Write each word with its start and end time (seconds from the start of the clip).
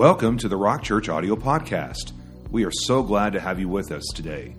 Welcome 0.00 0.38
to 0.38 0.48
the 0.48 0.56
Rock 0.56 0.82
Church 0.82 1.10
audio 1.10 1.36
podcast. 1.36 2.12
We 2.50 2.64
are 2.64 2.70
so 2.70 3.02
glad 3.02 3.34
to 3.34 3.40
have 3.40 3.60
you 3.60 3.68
with 3.68 3.92
us 3.92 4.02
today. 4.14 4.54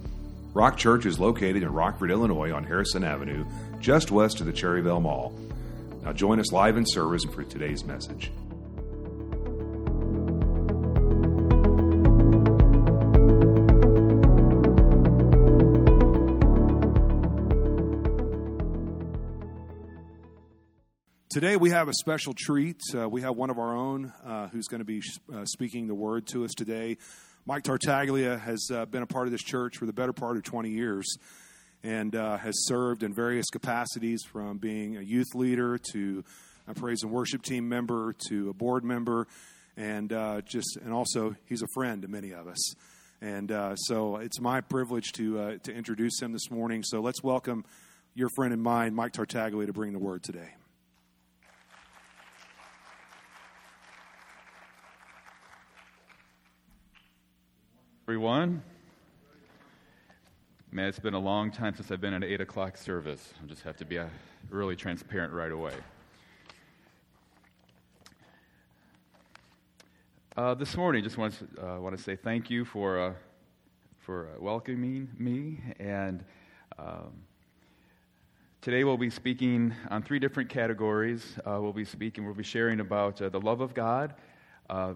Rock 0.53 0.77
Church 0.77 1.07
is 1.07 1.19
located 1.19 1.63
in 1.63 1.73
Rockford, 1.73 2.11
Illinois 2.11 2.51
on 2.51 2.63
Harrison 2.63 3.03
Avenue, 3.03 3.43
just 3.79 4.11
west 4.11 4.39
of 4.39 4.45
the 4.45 4.53
Cherryvale 4.53 5.01
Mall. 5.01 5.35
Now 6.03 6.13
join 6.13 6.39
us 6.39 6.51
live 6.51 6.77
in 6.77 6.85
service 6.85 7.23
for 7.23 7.43
today's 7.43 7.83
message. 7.83 8.31
Today 21.31 21.55
we 21.55 21.69
have 21.69 21.87
a 21.87 21.93
special 21.93 22.33
treat. 22.37 22.81
Uh, 22.93 23.07
we 23.07 23.21
have 23.21 23.37
one 23.37 23.49
of 23.49 23.57
our 23.57 23.73
own 23.73 24.11
uh, 24.25 24.49
who's 24.49 24.67
going 24.67 24.79
to 24.79 24.85
be 24.85 25.01
uh, 25.33 25.45
speaking 25.45 25.87
the 25.87 25.95
word 25.95 26.27
to 26.27 26.43
us 26.43 26.51
today. 26.53 26.97
Mike 27.45 27.63
Tartaglia 27.63 28.37
has 28.37 28.67
uh, 28.69 28.83
been 28.83 29.01
a 29.01 29.07
part 29.07 29.27
of 29.27 29.31
this 29.31 29.41
church 29.41 29.77
for 29.77 29.85
the 29.85 29.93
better 29.93 30.11
part 30.11 30.35
of 30.35 30.43
20 30.43 30.71
years 30.71 31.15
and 31.83 32.17
uh, 32.17 32.35
has 32.35 32.65
served 32.65 33.01
in 33.01 33.13
various 33.13 33.45
capacities 33.49 34.23
from 34.29 34.57
being 34.57 34.97
a 34.97 35.01
youth 35.01 35.33
leader 35.33 35.77
to 35.93 36.21
a 36.67 36.73
praise 36.73 37.01
and 37.01 37.13
worship 37.13 37.43
team 37.43 37.69
member 37.69 38.13
to 38.27 38.49
a 38.49 38.53
board 38.53 38.83
member 38.83 39.25
and 39.77 40.11
uh, 40.11 40.41
just 40.41 40.77
and 40.83 40.91
also 40.91 41.33
he's 41.47 41.61
a 41.61 41.67
friend 41.73 42.01
to 42.01 42.09
many 42.09 42.33
of 42.33 42.49
us. 42.49 42.73
And 43.21 43.53
so 43.77 44.17
it's 44.17 44.41
my 44.41 44.59
privilege 44.59 45.13
to 45.13 45.59
to 45.59 45.73
introduce 45.73 46.21
him 46.21 46.33
this 46.33 46.51
morning. 46.51 46.83
So 46.83 46.99
let's 46.99 47.23
welcome 47.23 47.63
your 48.15 48.27
friend 48.35 48.51
and 48.51 48.61
mine, 48.61 48.93
Mike 48.93 49.13
Tartaglia, 49.13 49.67
to 49.67 49.73
bring 49.73 49.93
the 49.93 49.99
word 49.99 50.23
today. 50.23 50.55
Everyone. 58.11 58.61
Man, 60.69 60.89
it's 60.89 60.99
been 60.99 61.13
a 61.13 61.19
long 61.19 61.49
time 61.49 61.73
since 61.73 61.91
I've 61.91 62.01
been 62.01 62.13
in 62.13 62.23
an 62.23 62.29
8 62.29 62.41
o'clock 62.41 62.75
service. 62.75 63.33
I 63.41 63.47
just 63.47 63.63
have 63.63 63.77
to 63.77 63.85
be 63.85 63.99
uh, 63.99 64.07
really 64.49 64.75
transparent 64.75 65.31
right 65.31 65.53
away. 65.53 65.71
Uh, 70.35 70.53
this 70.55 70.75
morning, 70.75 71.01
just 71.05 71.17
want 71.17 71.35
to, 71.55 71.65
uh, 71.65 71.79
want 71.79 71.95
to 71.95 72.03
say 72.03 72.17
thank 72.17 72.49
you 72.49 72.65
for, 72.65 72.99
uh, 72.99 73.13
for 73.99 74.27
uh, 74.27 74.41
welcoming 74.41 75.07
me. 75.17 75.61
And 75.79 76.25
um, 76.77 77.13
today 78.59 78.83
we'll 78.83 78.97
be 78.97 79.09
speaking 79.09 79.73
on 79.89 80.03
three 80.03 80.19
different 80.19 80.49
categories. 80.49 81.37
Uh, 81.45 81.59
we'll 81.61 81.71
be 81.71 81.85
speaking, 81.85 82.25
we'll 82.25 82.33
be 82.33 82.43
sharing 82.43 82.81
about 82.81 83.15
the 83.15 83.39
love 83.39 83.61
of 83.61 83.73
God, 83.73 84.15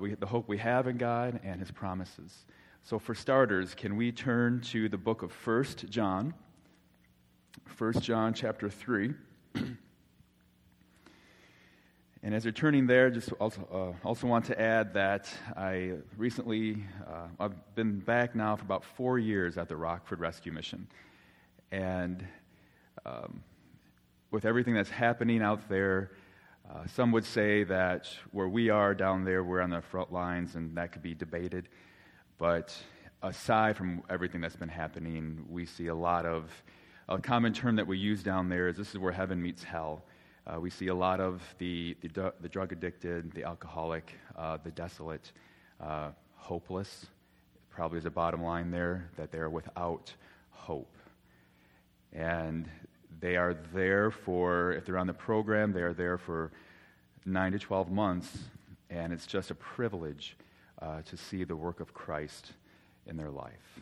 we, 0.01 0.15
the 0.15 0.25
hope 0.25 0.49
we 0.49 0.57
have 0.57 0.87
in 0.87 0.97
God, 0.97 1.39
and 1.45 1.61
His 1.61 1.71
promises. 1.71 2.43
So, 2.87 2.99
for 2.99 3.15
starters, 3.15 3.73
can 3.73 3.95
we 3.95 4.11
turn 4.11 4.61
to 4.65 4.87
the 4.87 4.97
book 4.99 5.23
of 5.23 5.31
1 5.31 5.63
John? 5.89 6.35
1 7.79 7.93
John 7.93 8.31
chapter 8.31 8.69
3. 8.69 9.11
and 9.55 9.75
as 12.21 12.45
you're 12.45 12.51
turning 12.51 12.85
there, 12.85 13.09
just 13.09 13.31
also, 13.39 13.95
uh, 14.03 14.07
also 14.07 14.27
want 14.27 14.45
to 14.45 14.61
add 14.61 14.93
that 14.93 15.27
I 15.57 15.93
recently, 16.15 16.85
uh, 17.07 17.25
I've 17.39 17.55
been 17.73 17.97
back 18.01 18.35
now 18.35 18.55
for 18.55 18.65
about 18.65 18.83
four 18.83 19.17
years 19.17 19.57
at 19.57 19.67
the 19.67 19.75
Rockford 19.75 20.19
Rescue 20.19 20.51
Mission. 20.51 20.85
And 21.71 22.23
um, 23.03 23.41
with 24.29 24.45
everything 24.45 24.75
that's 24.75 24.91
happening 24.91 25.41
out 25.41 25.67
there, 25.69 26.11
uh, 26.69 26.85
some 26.85 27.11
would 27.13 27.25
say 27.25 27.63
that 27.63 28.07
where 28.29 28.47
we 28.47 28.69
are 28.69 28.93
down 28.93 29.25
there, 29.25 29.43
we're 29.43 29.61
on 29.61 29.71
the 29.71 29.81
front 29.81 30.13
lines, 30.13 30.53
and 30.53 30.77
that 30.77 30.91
could 30.91 31.01
be 31.01 31.15
debated. 31.15 31.67
But 32.37 32.75
aside 33.21 33.77
from 33.77 34.03
everything 34.09 34.41
that's 34.41 34.55
been 34.55 34.69
happening, 34.69 35.45
we 35.49 35.65
see 35.65 35.87
a 35.87 35.95
lot 35.95 36.25
of 36.25 36.51
a 37.07 37.17
common 37.19 37.53
term 37.53 37.75
that 37.75 37.87
we 37.87 37.97
use 37.97 38.23
down 38.23 38.49
there 38.49 38.67
is 38.67 38.77
this 38.77 38.89
is 38.89 38.97
where 38.97 39.11
heaven 39.11 39.41
meets 39.41 39.63
hell. 39.63 40.03
Uh, 40.47 40.59
we 40.59 40.69
see 40.69 40.87
a 40.87 40.95
lot 40.95 41.19
of 41.19 41.41
the, 41.59 41.95
the, 42.01 42.33
the 42.41 42.49
drug 42.49 42.71
addicted, 42.71 43.31
the 43.33 43.43
alcoholic, 43.43 44.11
uh, 44.37 44.57
the 44.63 44.71
desolate, 44.71 45.31
uh, 45.81 46.09
hopeless. 46.35 47.05
Probably 47.69 47.99
is 47.99 48.05
a 48.05 48.11
bottom 48.11 48.43
line 48.43 48.71
there 48.71 49.09
that 49.17 49.31
they're 49.31 49.49
without 49.49 50.13
hope. 50.51 50.95
And 52.11 52.69
they 53.19 53.37
are 53.37 53.55
there 53.73 54.11
for, 54.11 54.73
if 54.73 54.85
they're 54.85 54.97
on 54.97 55.07
the 55.07 55.13
program, 55.13 55.73
they 55.73 55.81
are 55.81 55.93
there 55.93 56.17
for 56.17 56.51
9 57.25 57.51
to 57.53 57.59
12 57.59 57.91
months, 57.91 58.37
and 58.89 59.11
it's 59.11 59.25
just 59.25 59.51
a 59.51 59.55
privilege 59.55 60.35
uh, 60.81 61.01
to 61.03 61.17
see 61.17 61.43
the 61.43 61.55
work 61.55 61.79
of 61.79 61.93
Christ 61.93 62.53
in 63.07 63.17
their 63.17 63.29
life. 63.29 63.81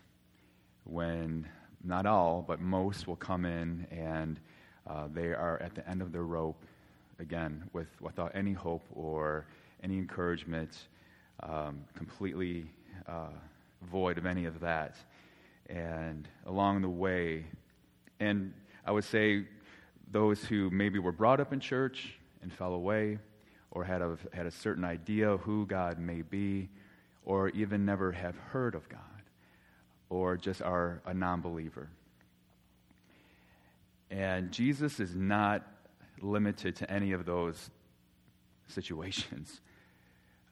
When 0.83 1.47
not 1.83 2.05
all, 2.05 2.43
but 2.47 2.59
most 2.59 3.07
will 3.07 3.15
come 3.15 3.45
in 3.45 3.87
and 3.91 4.39
uh, 4.87 5.07
they 5.13 5.27
are 5.27 5.61
at 5.61 5.75
the 5.75 5.87
end 5.89 6.01
of 6.01 6.11
their 6.11 6.23
rope, 6.23 6.61
again, 7.19 7.63
with, 7.73 7.87
without 8.01 8.31
any 8.35 8.53
hope 8.53 8.83
or 8.93 9.45
any 9.81 9.97
encouragement, 9.97 10.71
um, 11.41 11.83
completely 11.95 12.65
uh, 13.07 13.27
void 13.89 14.17
of 14.17 14.25
any 14.25 14.45
of 14.45 14.59
that. 14.59 14.95
And 15.69 16.27
along 16.45 16.81
the 16.81 16.89
way, 16.89 17.45
and 18.19 18.53
I 18.85 18.91
would 18.91 19.05
say 19.05 19.45
those 20.11 20.43
who 20.43 20.69
maybe 20.69 20.99
were 20.99 21.11
brought 21.11 21.39
up 21.39 21.53
in 21.53 21.59
church 21.59 22.15
and 22.41 22.51
fell 22.51 22.73
away, 22.73 23.19
or 23.71 23.83
had 23.83 24.01
a, 24.01 24.17
had 24.33 24.45
a 24.45 24.51
certain 24.51 24.83
idea 24.83 25.37
who 25.37 25.65
God 25.65 25.97
may 25.97 26.21
be, 26.21 26.69
or 27.25 27.49
even 27.49 27.85
never 27.85 28.11
have 28.11 28.35
heard 28.35 28.75
of 28.75 28.87
God, 28.89 28.99
or 30.09 30.37
just 30.37 30.61
are 30.61 31.01
a 31.05 31.13
non 31.13 31.41
believer. 31.41 31.89
And 34.09 34.51
Jesus 34.51 34.99
is 34.99 35.15
not 35.15 35.65
limited 36.21 36.75
to 36.77 36.91
any 36.91 37.13
of 37.13 37.25
those 37.25 37.69
situations. 38.67 39.61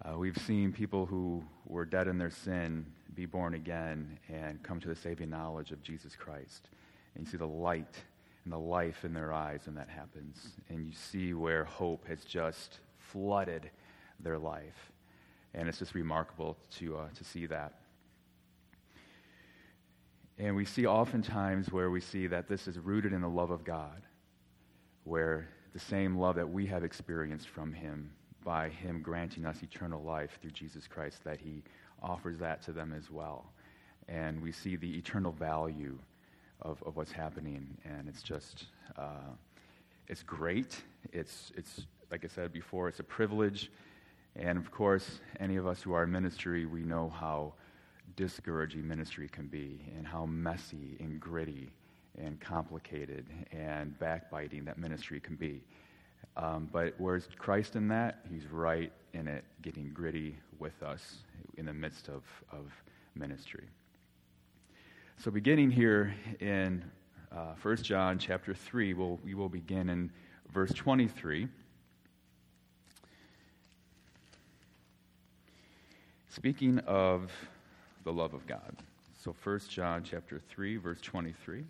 Uh, 0.03 0.17
we've 0.17 0.37
seen 0.47 0.71
people 0.71 1.05
who 1.05 1.43
were 1.67 1.85
dead 1.85 2.07
in 2.07 2.17
their 2.17 2.31
sin 2.31 2.83
be 3.13 3.27
born 3.27 3.53
again 3.53 4.17
and 4.29 4.63
come 4.63 4.79
to 4.79 4.87
the 4.87 4.95
saving 4.95 5.29
knowledge 5.29 5.71
of 5.71 5.83
Jesus 5.83 6.15
Christ. 6.15 6.69
And 7.13 7.23
you 7.23 7.31
see 7.31 7.37
the 7.37 7.45
light 7.45 7.97
and 8.43 8.51
the 8.51 8.57
life 8.57 9.05
in 9.05 9.13
their 9.13 9.31
eyes 9.31 9.61
when 9.65 9.75
that 9.75 9.89
happens. 9.89 10.55
And 10.69 10.87
you 10.87 10.93
see 10.93 11.35
where 11.35 11.65
hope 11.65 12.07
has 12.07 12.23
just 12.23 12.79
flooded 12.97 13.69
their 14.19 14.39
life. 14.39 14.90
And 15.53 15.67
it's 15.67 15.79
just 15.79 15.95
remarkable 15.95 16.57
to, 16.77 16.97
uh, 16.97 17.07
to 17.15 17.23
see 17.23 17.45
that. 17.47 17.73
And 20.37 20.55
we 20.55 20.65
see 20.65 20.87
oftentimes 20.87 21.71
where 21.71 21.91
we 21.91 22.01
see 22.01 22.27
that 22.27 22.47
this 22.47 22.67
is 22.67 22.79
rooted 22.79 23.13
in 23.13 23.21
the 23.21 23.29
love 23.29 23.51
of 23.51 23.63
God, 23.63 24.01
where 25.03 25.47
the 25.73 25.79
same 25.79 26.17
love 26.17 26.35
that 26.35 26.49
we 26.49 26.65
have 26.67 26.83
experienced 26.83 27.49
from 27.49 27.73
Him 27.73 28.11
by 28.43 28.69
Him 28.69 29.01
granting 29.01 29.45
us 29.45 29.61
eternal 29.61 30.01
life 30.01 30.39
through 30.41 30.51
Jesus 30.51 30.87
Christ, 30.87 31.23
that 31.23 31.39
He 31.39 31.63
offers 32.01 32.39
that 32.39 32.61
to 32.63 32.71
them 32.71 32.93
as 32.97 33.11
well. 33.11 33.51
And 34.07 34.41
we 34.41 34.51
see 34.51 34.75
the 34.75 34.97
eternal 34.97 35.31
value 35.31 35.99
of, 36.61 36.81
of 36.83 36.95
what's 36.95 37.11
happening, 37.11 37.77
and 37.85 38.07
it's 38.07 38.23
just, 38.23 38.65
uh, 38.97 39.33
it's 40.07 40.23
great. 40.23 40.81
It's, 41.13 41.51
it's, 41.55 41.85
like 42.09 42.25
I 42.25 42.27
said 42.27 42.51
before, 42.51 42.87
it's 42.87 42.99
a 42.99 43.03
privilege 43.03 43.71
and 44.35 44.57
of 44.57 44.71
course, 44.71 45.19
any 45.39 45.57
of 45.57 45.67
us 45.67 45.81
who 45.81 45.93
are 45.93 46.03
in 46.03 46.11
ministry, 46.11 46.65
we 46.65 46.83
know 46.83 47.09
how 47.09 47.53
discouraging 48.15 48.87
ministry 48.87 49.27
can 49.27 49.47
be 49.47 49.81
and 49.97 50.05
how 50.05 50.25
messy 50.25 50.97
and 50.99 51.19
gritty 51.19 51.71
and 52.17 52.39
complicated 52.39 53.25
and 53.51 53.97
backbiting 53.99 54.65
that 54.65 54.77
ministry 54.77 55.19
can 55.19 55.35
be. 55.35 55.61
Um, 56.37 56.69
but 56.71 56.93
where's 56.97 57.27
Christ 57.37 57.75
in 57.75 57.87
that? 57.89 58.19
He's 58.29 58.47
right 58.47 58.91
in 59.13 59.27
it, 59.27 59.43
getting 59.61 59.91
gritty 59.93 60.37
with 60.59 60.81
us 60.81 61.17
in 61.57 61.65
the 61.65 61.73
midst 61.73 62.07
of, 62.07 62.23
of 62.51 62.71
ministry. 63.15 63.65
So, 65.17 65.29
beginning 65.29 65.71
here 65.71 66.15
in 66.39 66.83
uh, 67.31 67.53
1 67.61 67.77
John 67.77 68.17
chapter 68.17 68.53
3, 68.53 68.93
we'll, 68.93 69.19
we 69.23 69.33
will 69.33 69.49
begin 69.49 69.89
in 69.89 70.11
verse 70.53 70.71
23. 70.71 71.47
Speaking 76.31 76.79
of 76.87 77.29
the 78.05 78.13
love 78.13 78.33
of 78.33 78.47
God. 78.47 78.77
So 79.21 79.35
1 79.43 79.59
John 79.67 80.01
chapter 80.09 80.39
3 80.49 80.77
verse 80.77 81.01
23. 81.01 81.65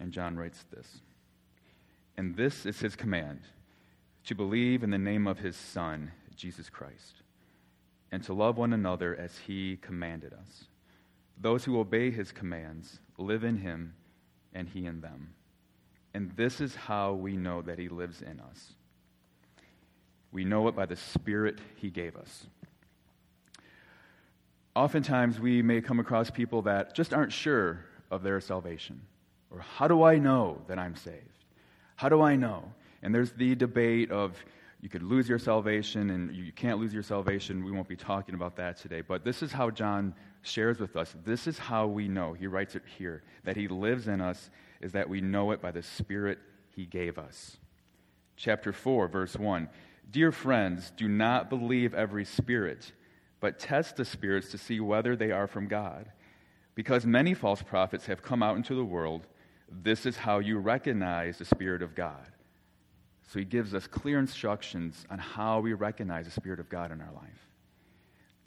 And 0.00 0.10
John 0.12 0.36
writes 0.36 0.64
this. 0.74 0.98
And 2.16 2.34
this 2.34 2.66
is 2.66 2.80
his 2.80 2.96
command 2.96 3.38
to 4.26 4.34
believe 4.34 4.82
in 4.82 4.90
the 4.90 4.98
name 4.98 5.28
of 5.28 5.38
his 5.38 5.54
Son, 5.54 6.10
Jesus 6.34 6.68
Christ, 6.68 7.22
and 8.10 8.20
to 8.24 8.32
love 8.32 8.58
one 8.58 8.72
another 8.72 9.14
as 9.14 9.38
he 9.46 9.78
commanded 9.80 10.32
us. 10.32 10.64
Those 11.40 11.64
who 11.64 11.78
obey 11.78 12.10
his 12.10 12.32
commands 12.32 12.98
live 13.16 13.44
in 13.44 13.58
him, 13.58 13.94
and 14.52 14.68
he 14.68 14.86
in 14.86 15.02
them. 15.02 15.34
And 16.14 16.30
this 16.32 16.60
is 16.60 16.74
how 16.74 17.12
we 17.12 17.36
know 17.36 17.62
that 17.62 17.78
He 17.78 17.88
lives 17.88 18.22
in 18.22 18.40
us. 18.40 18.72
We 20.32 20.44
know 20.44 20.68
it 20.68 20.76
by 20.76 20.86
the 20.86 20.96
Spirit 20.96 21.58
He 21.76 21.90
gave 21.90 22.16
us. 22.16 22.46
Oftentimes, 24.74 25.40
we 25.40 25.62
may 25.62 25.80
come 25.80 25.98
across 25.98 26.30
people 26.30 26.62
that 26.62 26.94
just 26.94 27.12
aren't 27.12 27.32
sure 27.32 27.84
of 28.10 28.22
their 28.22 28.40
salvation. 28.40 29.00
Or, 29.50 29.58
how 29.58 29.88
do 29.88 30.04
I 30.04 30.18
know 30.18 30.62
that 30.68 30.78
I'm 30.78 30.94
saved? 30.94 31.44
How 31.96 32.08
do 32.08 32.22
I 32.22 32.36
know? 32.36 32.72
And 33.02 33.14
there's 33.14 33.32
the 33.32 33.54
debate 33.54 34.10
of 34.10 34.36
you 34.80 34.88
could 34.88 35.02
lose 35.02 35.28
your 35.28 35.38
salvation 35.38 36.10
and 36.10 36.34
you 36.34 36.52
can't 36.52 36.78
lose 36.78 36.94
your 36.94 37.02
salvation. 37.02 37.64
We 37.64 37.70
won't 37.70 37.88
be 37.88 37.96
talking 37.96 38.34
about 38.34 38.56
that 38.56 38.78
today. 38.78 39.02
But 39.02 39.24
this 39.24 39.42
is 39.42 39.52
how 39.52 39.70
John 39.70 40.14
shares 40.42 40.78
with 40.78 40.96
us. 40.96 41.14
This 41.24 41.46
is 41.46 41.58
how 41.58 41.86
we 41.86 42.08
know. 42.08 42.32
He 42.32 42.46
writes 42.46 42.74
it 42.74 42.82
here 42.98 43.22
that 43.44 43.56
he 43.56 43.68
lives 43.68 44.08
in 44.08 44.20
us 44.20 44.50
is 44.80 44.92
that 44.92 45.08
we 45.08 45.20
know 45.20 45.50
it 45.50 45.60
by 45.60 45.70
the 45.70 45.82
Spirit 45.82 46.38
he 46.74 46.86
gave 46.86 47.18
us. 47.18 47.58
Chapter 48.36 48.72
4, 48.72 49.08
verse 49.08 49.36
1. 49.36 49.68
Dear 50.10 50.32
friends, 50.32 50.92
do 50.96 51.08
not 51.08 51.50
believe 51.50 51.94
every 51.94 52.24
spirit, 52.24 52.92
but 53.38 53.58
test 53.58 53.96
the 53.96 54.04
spirits 54.04 54.50
to 54.50 54.58
see 54.58 54.80
whether 54.80 55.14
they 55.14 55.30
are 55.30 55.46
from 55.46 55.68
God. 55.68 56.10
Because 56.74 57.04
many 57.04 57.34
false 57.34 57.62
prophets 57.62 58.06
have 58.06 58.22
come 58.22 58.42
out 58.42 58.56
into 58.56 58.74
the 58.74 58.84
world, 58.84 59.26
this 59.70 60.06
is 60.06 60.16
how 60.16 60.38
you 60.38 60.58
recognize 60.58 61.38
the 61.38 61.44
Spirit 61.44 61.82
of 61.82 61.94
God. 61.94 62.26
So 63.28 63.38
he 63.38 63.44
gives 63.44 63.74
us 63.74 63.86
clear 63.86 64.18
instructions 64.18 65.04
on 65.10 65.18
how 65.18 65.60
we 65.60 65.74
recognize 65.74 66.24
the 66.24 66.32
Spirit 66.32 66.58
of 66.58 66.68
God 66.68 66.90
in 66.90 67.00
our 67.00 67.12
life. 67.12 67.49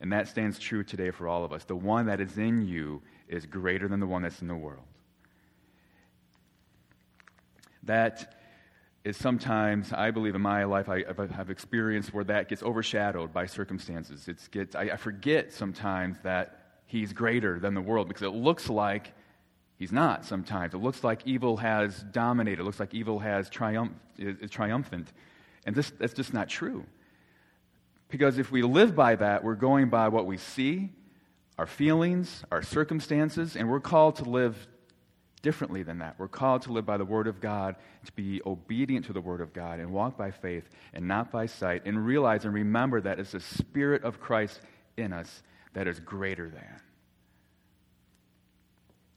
And 0.00 0.12
that 0.12 0.28
stands 0.28 0.58
true 0.58 0.84
today 0.84 1.10
for 1.10 1.28
all 1.28 1.44
of 1.44 1.52
us. 1.52 1.64
The 1.64 1.76
one 1.76 2.06
that 2.06 2.20
is 2.20 2.36
in 2.38 2.66
you 2.66 3.02
is 3.28 3.46
greater 3.46 3.88
than 3.88 4.00
the 4.00 4.06
one 4.06 4.22
that's 4.22 4.42
in 4.42 4.48
the 4.48 4.54
world. 4.54 4.84
That 7.84 8.34
is 9.04 9.16
sometimes, 9.16 9.92
I 9.92 10.10
believe 10.10 10.34
in 10.34 10.40
my 10.40 10.64
life, 10.64 10.88
I, 10.88 11.04
have 11.30 11.48
experienced 11.48 12.12
where 12.12 12.24
that 12.24 12.48
gets 12.48 12.62
overshadowed 12.62 13.32
by 13.32 13.46
circumstances. 13.46 14.26
It's 14.26 14.48
gets, 14.48 14.74
I, 14.74 14.82
I 14.82 14.96
forget 14.96 15.52
sometimes 15.52 16.18
that 16.24 16.80
he's 16.86 17.12
greater 17.12 17.60
than 17.60 17.74
the 17.74 17.80
world 17.80 18.08
because 18.08 18.22
it 18.22 18.34
looks 18.34 18.68
like 18.68 19.12
he's 19.76 19.92
not 19.92 20.24
sometimes. 20.24 20.74
It 20.74 20.78
looks 20.78 21.04
like 21.04 21.22
evil 21.24 21.56
has 21.58 22.02
dominated. 22.10 22.60
It 22.60 22.64
looks 22.64 22.80
like 22.80 22.94
evil 22.94 23.20
has 23.20 23.48
triumph, 23.48 23.92
is, 24.18 24.38
is 24.38 24.50
triumphant. 24.50 25.12
And 25.64 25.74
this, 25.74 25.92
that's 25.98 26.14
just 26.14 26.34
not 26.34 26.48
true. 26.48 26.84
Because 28.08 28.38
if 28.38 28.52
we 28.52 28.62
live 28.62 28.94
by 28.94 29.16
that, 29.16 29.42
we're 29.42 29.54
going 29.54 29.88
by 29.88 30.08
what 30.08 30.26
we 30.26 30.36
see, 30.36 30.90
our 31.58 31.66
feelings, 31.66 32.44
our 32.52 32.62
circumstances, 32.62 33.56
and 33.56 33.68
we're 33.68 33.80
called 33.80 34.16
to 34.16 34.24
live 34.24 34.68
differently 35.42 35.82
than 35.82 35.98
that. 35.98 36.16
We're 36.18 36.28
called 36.28 36.62
to 36.62 36.72
live 36.72 36.86
by 36.86 36.96
the 36.96 37.04
Word 37.04 37.26
of 37.26 37.40
God, 37.40 37.76
to 38.04 38.12
be 38.12 38.40
obedient 38.46 39.06
to 39.06 39.12
the 39.12 39.20
Word 39.20 39.40
of 39.40 39.52
God, 39.52 39.80
and 39.80 39.90
walk 39.90 40.16
by 40.16 40.30
faith 40.30 40.68
and 40.92 41.06
not 41.06 41.30
by 41.30 41.46
sight, 41.46 41.82
and 41.84 42.04
realize 42.04 42.44
and 42.44 42.54
remember 42.54 43.00
that 43.00 43.18
it's 43.18 43.32
the 43.32 43.40
Spirit 43.40 44.04
of 44.04 44.20
Christ 44.20 44.60
in 44.96 45.12
us 45.12 45.42
that 45.72 45.86
is 45.86 46.00
greater 46.00 46.48
than. 46.48 46.80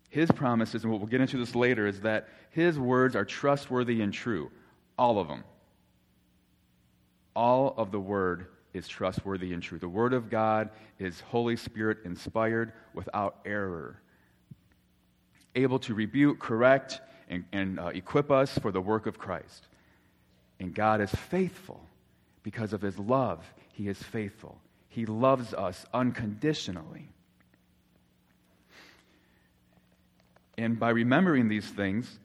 His 0.10 0.32
promises, 0.32 0.84
and 0.84 0.92
we'll 0.92 1.06
get 1.06 1.22
into 1.22 1.38
this 1.38 1.56
later, 1.56 1.86
is 1.86 2.02
that 2.02 2.30
His 2.52 2.80
words 2.80 3.16
are 3.16 3.26
trustworthy 3.26 4.02
and 4.02 4.12
true. 4.12 4.52
All 4.98 5.20
of 5.20 5.28
them. 5.28 5.44
All 7.36 7.74
of 7.78 7.92
the 7.92 8.00
Word 8.00 8.48
is 8.74 8.88
trustworthy 8.88 9.54
and 9.54 9.64
true. 9.64 9.80
The 9.80 9.90
Word 9.90 10.14
of 10.14 10.30
God 10.30 10.70
is 11.00 11.20
Holy 11.22 11.56
Spirit 11.56 12.00
inspired 12.06 12.74
without 12.94 13.38
error 13.46 14.02
able 15.56 15.80
to 15.80 15.94
rebuke, 15.94 16.40
correct, 16.40 17.02
and, 17.30 17.46
and 17.52 17.80
uh, 17.80 17.88
equip 17.88 18.32
us 18.32 18.58
for 18.58 18.72
the 18.72 18.82
work 18.82 19.06
of 19.06 19.18
Christ. 19.18 19.68
And 20.60 20.74
God 20.74 21.02
is 21.02 21.12
faithful 21.12 21.82
because 22.44 22.74
of 22.74 22.82
his 22.82 22.98
love. 22.98 23.44
He 23.74 23.88
is 23.88 24.02
faithful. 24.02 24.60
He 24.90 25.06
loves 25.06 25.54
us 25.54 25.86
unconditionally. 25.94 27.10
And 30.58 30.80
by 30.80 30.90
remembering 30.90 31.48
these 31.48 31.68
things, 31.68 32.20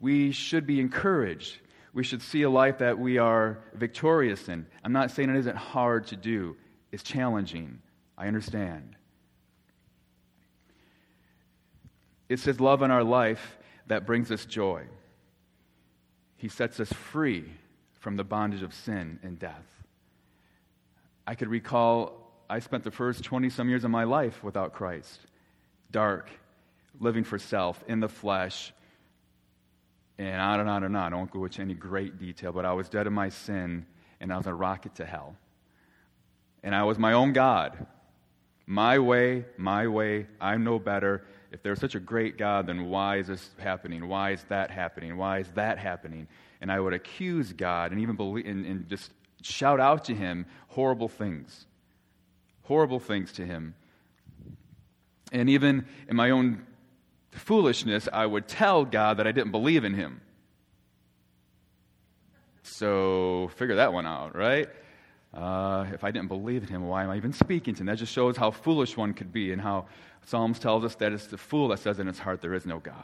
we 0.00 0.32
should 0.32 0.66
be 0.66 0.80
encouraged. 0.80 1.58
We 1.92 2.04
should 2.04 2.22
see 2.22 2.42
a 2.42 2.50
life 2.50 2.78
that 2.78 2.98
we 2.98 3.18
are 3.18 3.58
victorious 3.74 4.48
in. 4.48 4.66
I'm 4.82 4.92
not 4.92 5.10
saying 5.10 5.28
it 5.30 5.36
isn't 5.36 5.56
hard 5.56 6.06
to 6.08 6.16
do, 6.16 6.56
it's 6.90 7.02
challenging. 7.02 7.80
I 8.16 8.28
understand. 8.28 8.96
It's 12.28 12.44
His 12.44 12.60
love 12.60 12.82
in 12.82 12.90
our 12.90 13.04
life 13.04 13.58
that 13.88 14.06
brings 14.06 14.30
us 14.30 14.44
joy. 14.46 14.84
He 16.36 16.48
sets 16.48 16.80
us 16.80 16.92
free 16.92 17.44
from 18.00 18.16
the 18.16 18.24
bondage 18.24 18.62
of 18.62 18.74
sin 18.74 19.18
and 19.22 19.38
death. 19.38 19.66
I 21.26 21.34
could 21.34 21.48
recall 21.48 22.22
I 22.50 22.58
spent 22.58 22.84
the 22.84 22.90
first 22.90 23.24
20 23.24 23.48
some 23.48 23.68
years 23.68 23.84
of 23.84 23.90
my 23.90 24.04
life 24.04 24.42
without 24.42 24.74
Christ, 24.74 25.20
dark, 25.90 26.28
living 27.00 27.24
for 27.24 27.38
self, 27.38 27.82
in 27.86 28.00
the 28.00 28.08
flesh, 28.08 28.74
and 30.22 30.40
on 30.40 30.60
and 30.60 30.68
on 30.68 30.84
and 30.84 30.96
on. 30.96 31.12
I 31.12 31.16
won't 31.16 31.30
go 31.30 31.44
into 31.44 31.62
any 31.62 31.74
great 31.74 32.18
detail, 32.18 32.52
but 32.52 32.64
I 32.64 32.72
was 32.72 32.88
dead 32.88 33.06
in 33.06 33.12
my 33.12 33.28
sin, 33.28 33.86
and 34.20 34.32
I 34.32 34.36
was 34.36 34.46
a 34.46 34.54
rocket 34.54 34.94
to 34.96 35.04
hell. 35.04 35.36
And 36.62 36.74
I 36.74 36.84
was 36.84 36.98
my 36.98 37.12
own 37.12 37.32
God. 37.32 37.86
My 38.66 38.98
way, 38.98 39.44
my 39.56 39.88
way, 39.88 40.26
I'm 40.40 40.64
no 40.64 40.78
better 40.78 41.24
if 41.52 41.62
there's 41.62 41.78
such 41.78 41.94
a 41.94 42.00
great 42.00 42.38
God, 42.38 42.66
then 42.66 42.88
why 42.88 43.18
is 43.18 43.26
this 43.26 43.50
happening? 43.58 44.08
Why 44.08 44.30
is 44.30 44.42
that 44.48 44.70
happening? 44.70 45.16
Why 45.18 45.40
is 45.40 45.48
that 45.54 45.78
happening? 45.78 46.26
And 46.62 46.72
I 46.72 46.80
would 46.80 46.94
accuse 46.94 47.52
God 47.52 47.92
and 47.92 48.00
even 48.00 48.16
believe, 48.16 48.46
and, 48.46 48.64
and 48.64 48.88
just 48.88 49.10
shout 49.42 49.78
out 49.78 50.04
to 50.06 50.14
him 50.14 50.46
horrible 50.68 51.08
things. 51.08 51.66
Horrible 52.62 53.00
things 53.00 53.32
to 53.32 53.44
him. 53.44 53.74
And 55.30 55.50
even 55.50 55.84
in 56.08 56.16
my 56.16 56.30
own 56.30 56.66
foolishness, 57.32 58.08
I 58.12 58.26
would 58.26 58.46
tell 58.46 58.84
God 58.84 59.18
that 59.18 59.26
I 59.26 59.32
didn't 59.32 59.52
believe 59.52 59.84
in 59.84 59.94
him. 59.94 60.20
So 62.62 63.50
figure 63.56 63.76
that 63.76 63.92
one 63.92 64.06
out, 64.06 64.36
right? 64.36 64.68
Uh, 65.34 65.86
if 65.92 66.04
I 66.04 66.10
didn't 66.10 66.28
believe 66.28 66.62
in 66.62 66.68
him, 66.68 66.86
why 66.86 67.04
am 67.04 67.10
I 67.10 67.16
even 67.16 67.32
speaking 67.32 67.74
to 67.74 67.80
him? 67.80 67.86
That 67.86 67.98
just 67.98 68.12
shows 68.12 68.36
how 68.36 68.50
foolish 68.50 68.96
one 68.96 69.14
could 69.14 69.32
be 69.32 69.52
and 69.52 69.60
how 69.60 69.86
Psalms 70.26 70.58
tells 70.58 70.84
us 70.84 70.94
that 70.96 71.12
it's 71.12 71.26
the 71.26 71.38
fool 71.38 71.68
that 71.68 71.78
says 71.78 71.98
in 71.98 72.06
his 72.06 72.18
heart, 72.18 72.40
There 72.40 72.54
is 72.54 72.66
no 72.66 72.78
God. 72.78 72.94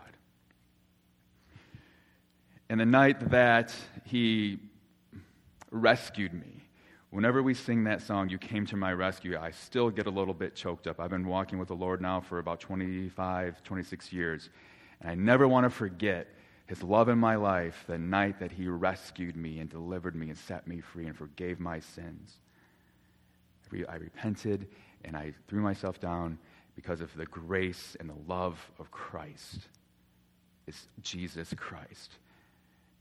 And 2.68 2.78
the 2.78 2.86
night 2.86 3.30
that 3.30 3.74
he 4.04 4.58
rescued 5.70 6.34
me, 6.34 6.67
whenever 7.10 7.42
we 7.42 7.54
sing 7.54 7.84
that 7.84 8.02
song, 8.02 8.28
You 8.28 8.38
Came 8.38 8.66
to 8.66 8.76
My 8.76 8.92
Rescue, 8.92 9.38
I 9.38 9.50
still 9.50 9.90
get 9.90 10.06
a 10.06 10.10
little 10.10 10.34
bit 10.34 10.54
choked 10.54 10.86
up. 10.86 11.00
I've 11.00 11.10
been 11.10 11.26
walking 11.26 11.58
with 11.58 11.68
the 11.68 11.74
Lord 11.74 12.00
now 12.00 12.20
for 12.20 12.38
about 12.38 12.60
25, 12.60 13.62
26 13.62 14.12
years. 14.12 14.50
And 15.00 15.10
I 15.10 15.14
never 15.14 15.46
want 15.46 15.64
to 15.64 15.70
forget 15.70 16.28
his 16.66 16.82
love 16.82 17.08
in 17.08 17.18
my 17.18 17.36
life 17.36 17.84
the 17.86 17.98
night 17.98 18.38
that 18.40 18.52
he 18.52 18.68
rescued 18.68 19.36
me 19.36 19.58
and 19.58 19.70
delivered 19.70 20.14
me 20.14 20.28
and 20.28 20.36
set 20.36 20.66
me 20.66 20.80
free 20.80 21.06
and 21.06 21.16
forgave 21.16 21.58
my 21.58 21.80
sins. 21.80 22.34
I 23.88 23.96
repented 23.96 24.68
and 25.04 25.16
I 25.16 25.34
threw 25.46 25.60
myself 25.60 26.00
down 26.00 26.38
because 26.74 27.00
of 27.00 27.14
the 27.16 27.26
grace 27.26 27.96
and 28.00 28.08
the 28.08 28.14
love 28.26 28.70
of 28.78 28.90
Christ. 28.90 29.60
It's 30.66 30.86
Jesus 31.02 31.54
Christ. 31.56 32.12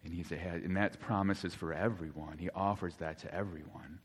And 0.08 0.16
he's 0.16 0.32
ahead, 0.32 0.62
and 0.62 0.78
that 0.78 1.02
promise 1.02 1.44
is 1.44 1.54
for 1.54 1.74
everyone. 1.74 2.38
He 2.38 2.50
offers 2.52 2.96
that 3.00 3.18
to 3.20 3.36
everyone. 3.36 4.00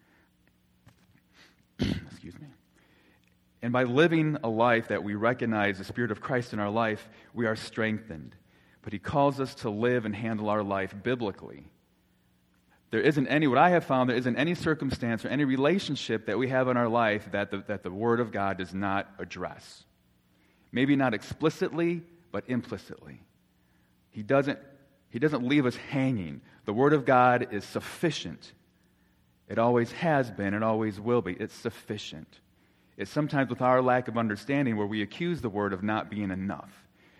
Excuse 1.78 2.34
me. 2.40 2.48
And 3.62 3.72
by 3.72 3.84
living 3.84 4.36
a 4.42 4.48
life 4.48 4.88
that 4.88 5.04
we 5.04 5.14
recognize 5.14 5.78
the 5.78 5.84
Spirit 5.84 6.10
of 6.10 6.20
Christ 6.20 6.52
in 6.52 6.58
our 6.58 6.70
life, 6.70 7.08
we 7.32 7.46
are 7.46 7.54
strengthened. 7.54 8.34
But 8.82 8.92
He 8.92 8.98
calls 8.98 9.38
us 9.38 9.54
to 9.56 9.70
live 9.70 10.04
and 10.04 10.12
handle 10.12 10.50
our 10.50 10.64
life 10.64 10.92
biblically. 11.04 11.68
There 12.90 13.00
isn't 13.00 13.28
any, 13.28 13.46
what 13.46 13.58
I 13.58 13.70
have 13.70 13.84
found, 13.84 14.10
there 14.10 14.16
isn't 14.16 14.36
any 14.36 14.56
circumstance 14.56 15.24
or 15.24 15.28
any 15.28 15.44
relationship 15.44 16.26
that 16.26 16.36
we 16.36 16.48
have 16.48 16.66
in 16.66 16.76
our 16.76 16.88
life 16.88 17.30
that 17.30 17.52
the, 17.52 17.62
that 17.68 17.84
the 17.84 17.92
Word 17.92 18.18
of 18.18 18.32
God 18.32 18.58
does 18.58 18.74
not 18.74 19.08
address. 19.20 19.84
Maybe 20.72 20.96
not 20.96 21.14
explicitly, 21.14 22.02
but 22.32 22.42
implicitly. 22.48 23.20
He 24.10 24.24
doesn't 24.24 24.58
He 25.12 25.18
doesn't 25.18 25.46
leave 25.46 25.66
us 25.66 25.76
hanging. 25.76 26.40
The 26.64 26.72
Word 26.72 26.94
of 26.94 27.04
God 27.04 27.48
is 27.52 27.64
sufficient. 27.64 28.52
It 29.48 29.58
always 29.58 29.92
has 29.92 30.30
been, 30.30 30.54
it 30.54 30.62
always 30.62 30.98
will 30.98 31.20
be. 31.20 31.34
It's 31.34 31.54
sufficient. 31.54 32.40
It's 32.96 33.10
sometimes 33.10 33.50
with 33.50 33.60
our 33.60 33.82
lack 33.82 34.08
of 34.08 34.16
understanding 34.16 34.76
where 34.76 34.86
we 34.86 35.02
accuse 35.02 35.42
the 35.42 35.50
Word 35.50 35.74
of 35.74 35.82
not 35.82 36.10
being 36.10 36.30
enough. 36.30 36.70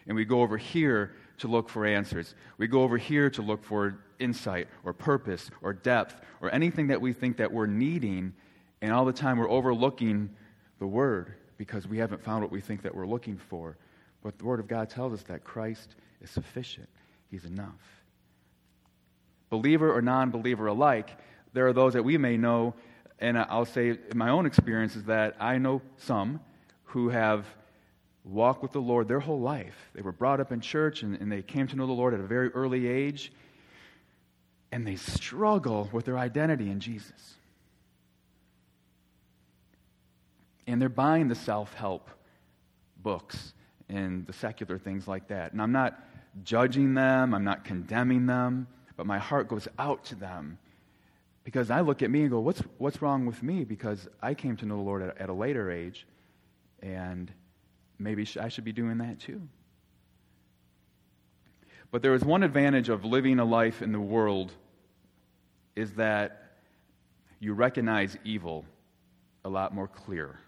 And 0.07 0.17
we 0.17 0.25
go 0.25 0.41
over 0.41 0.57
here 0.57 1.15
to 1.39 1.49
look 1.49 1.69
for 1.69 1.85
answers. 1.85 2.35
We 2.57 2.67
go 2.67 2.83
over 2.83 2.97
here 2.97 3.29
to 3.31 3.43
look 3.43 3.63
for 3.63 3.99
insight 4.19 4.69
or 4.85 4.95
purpose 4.95 5.51
or 5.61 5.75
depth 5.75 6.21
or 6.41 6.53
anything 6.55 6.87
that 6.89 7.01
we 7.01 7.13
think 7.13 7.37
that 7.37 7.53
we're 7.53 7.67
needing. 7.67 8.33
And 8.81 8.93
all 8.93 9.05
the 9.05 9.13
time 9.13 9.39
we're 9.39 9.51
overlooking 9.51 10.31
the 10.79 10.87
Word 10.87 11.35
because 11.59 11.87
we 11.87 11.99
haven't 11.99 12.25
found 12.25 12.43
what 12.43 12.51
we 12.51 12.61
think 12.61 12.83
that 12.83 12.95
we're 12.95 13.07
looking 13.07 13.37
for. 13.37 13.77
But 14.23 14.39
the 14.39 14.45
Word 14.45 14.61
of 14.61 14.69
God 14.69 14.89
tells 14.89 15.13
us 15.13 15.23
that 15.25 15.45
Christ 15.45 15.97
is 16.23 16.31
sufficient, 16.31 16.89
He's 17.33 17.47
enough. 17.47 18.05
Believer 19.49 19.91
or 19.91 20.03
non 20.03 20.31
believer 20.31 20.67
alike, 20.67 21.19
there 21.55 21.67
are 21.67 21.73
those 21.73 21.95
that 21.95 22.05
we 22.05 22.19
may 22.19 22.37
know, 22.37 22.75
and 23.19 23.39
I'll 23.39 23.65
say 23.65 23.89
in 23.89 24.17
my 24.17 24.29
own 24.29 24.45
experience 24.45 24.97
is 24.97 25.05
that 25.05 25.37
I 25.41 25.57
know 25.57 25.81
some 25.97 26.41
who 26.85 27.09
have 27.09 27.47
walked 28.23 28.63
with 28.63 28.73
the 28.73 28.81
Lord 28.81 29.09
their 29.09 29.19
whole 29.19 29.41
life. 29.41 29.75
They 29.95 30.03
were 30.03 30.13
brought 30.13 30.41
up 30.41 30.53
in 30.53 30.61
church 30.61 31.03
and, 31.03 31.17
and 31.17 31.33
they 31.33 31.41
came 31.41 31.67
to 31.69 31.77
know 31.77 31.87
the 31.87 31.93
Lord 31.93 32.13
at 32.13 32.21
a 32.21 32.27
very 32.27 32.51
early 32.51 32.87
age, 32.87 33.33
and 34.71 34.87
they 34.87 34.97
struggle 34.97 35.89
with 35.91 36.05
their 36.05 36.19
identity 36.19 36.71
in 36.71 36.81
Jesus. 36.81 37.35
And 40.67 40.81
they're 40.81 40.91
buying 40.91 41.29
the 41.29 41.35
self 41.35 41.73
help 41.73 42.11
books 43.03 43.55
and 43.89 44.27
the 44.27 44.35
secular 44.35 44.79
things 44.79 45.09
like 45.09 45.29
that. 45.29 45.53
And 45.53 45.63
I'm 45.63 45.73
not 45.73 45.99
judging 46.45 46.95
them, 46.95 47.35
I'm 47.35 47.45
not 47.45 47.65
condemning 47.65 48.27
them, 48.27 48.67
but 48.97 49.07
my 49.07 49.19
heart 49.19 49.49
goes 49.49 49.69
out 49.79 50.05
to 50.07 50.15
them 50.15 50.59
because 51.45 51.71
I 51.71 51.81
look 51.81 52.03
at 52.03 52.11
me 52.11 52.23
and 52.23 52.31
go, 52.31 52.41
what's, 52.41 52.63
what's 52.79 53.03
wrong 53.03 53.27
with 53.27 53.43
me? 53.43 53.65
Because 53.65 54.09
I 54.23 54.35
came 54.35 54.57
to 54.59 54.67
know 54.67 54.77
the 54.77 54.83
Lord 54.83 55.03
at, 55.03 55.19
at 55.19 55.29
a 55.29 55.33
later 55.33 55.71
age, 55.71 56.07
and 56.81 57.31
maybe 57.99 58.27
I 58.41 58.49
should 58.49 58.65
be 58.65 58.73
doing 58.73 58.99
that 58.99 59.19
too. 59.19 59.41
But 61.91 62.03
there 62.03 62.15
is 62.15 62.25
one 62.25 62.43
advantage 62.43 62.89
of 62.89 63.05
living 63.05 63.39
a 63.39 63.45
life 63.45 63.83
in 63.83 63.93
the 63.93 64.01
world 64.01 64.53
is 65.77 65.93
that 65.95 66.55
you 67.39 67.55
recognize 67.55 68.17
evil 68.25 68.65
a 69.45 69.49
lot 69.49 69.75
more 69.75 69.89
clear. 69.89 70.39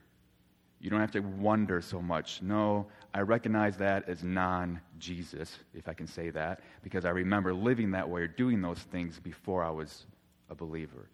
You 0.84 0.90
don't 0.90 1.00
have 1.00 1.12
to 1.12 1.20
wonder 1.20 1.80
so 1.80 2.02
much. 2.02 2.42
No, 2.42 2.88
I 3.14 3.20
recognize 3.20 3.78
that 3.78 4.06
as 4.06 4.22
non 4.22 4.82
Jesus, 4.98 5.58
if 5.72 5.88
I 5.88 5.94
can 5.94 6.06
say 6.06 6.28
that, 6.28 6.60
because 6.82 7.06
I 7.06 7.08
remember 7.08 7.54
living 7.54 7.92
that 7.92 8.06
way 8.06 8.20
or 8.20 8.26
doing 8.26 8.60
those 8.60 8.80
things 8.80 9.18
before 9.18 9.64
I 9.64 9.70
was 9.70 10.04
a 10.50 10.54
believer. 10.54 11.08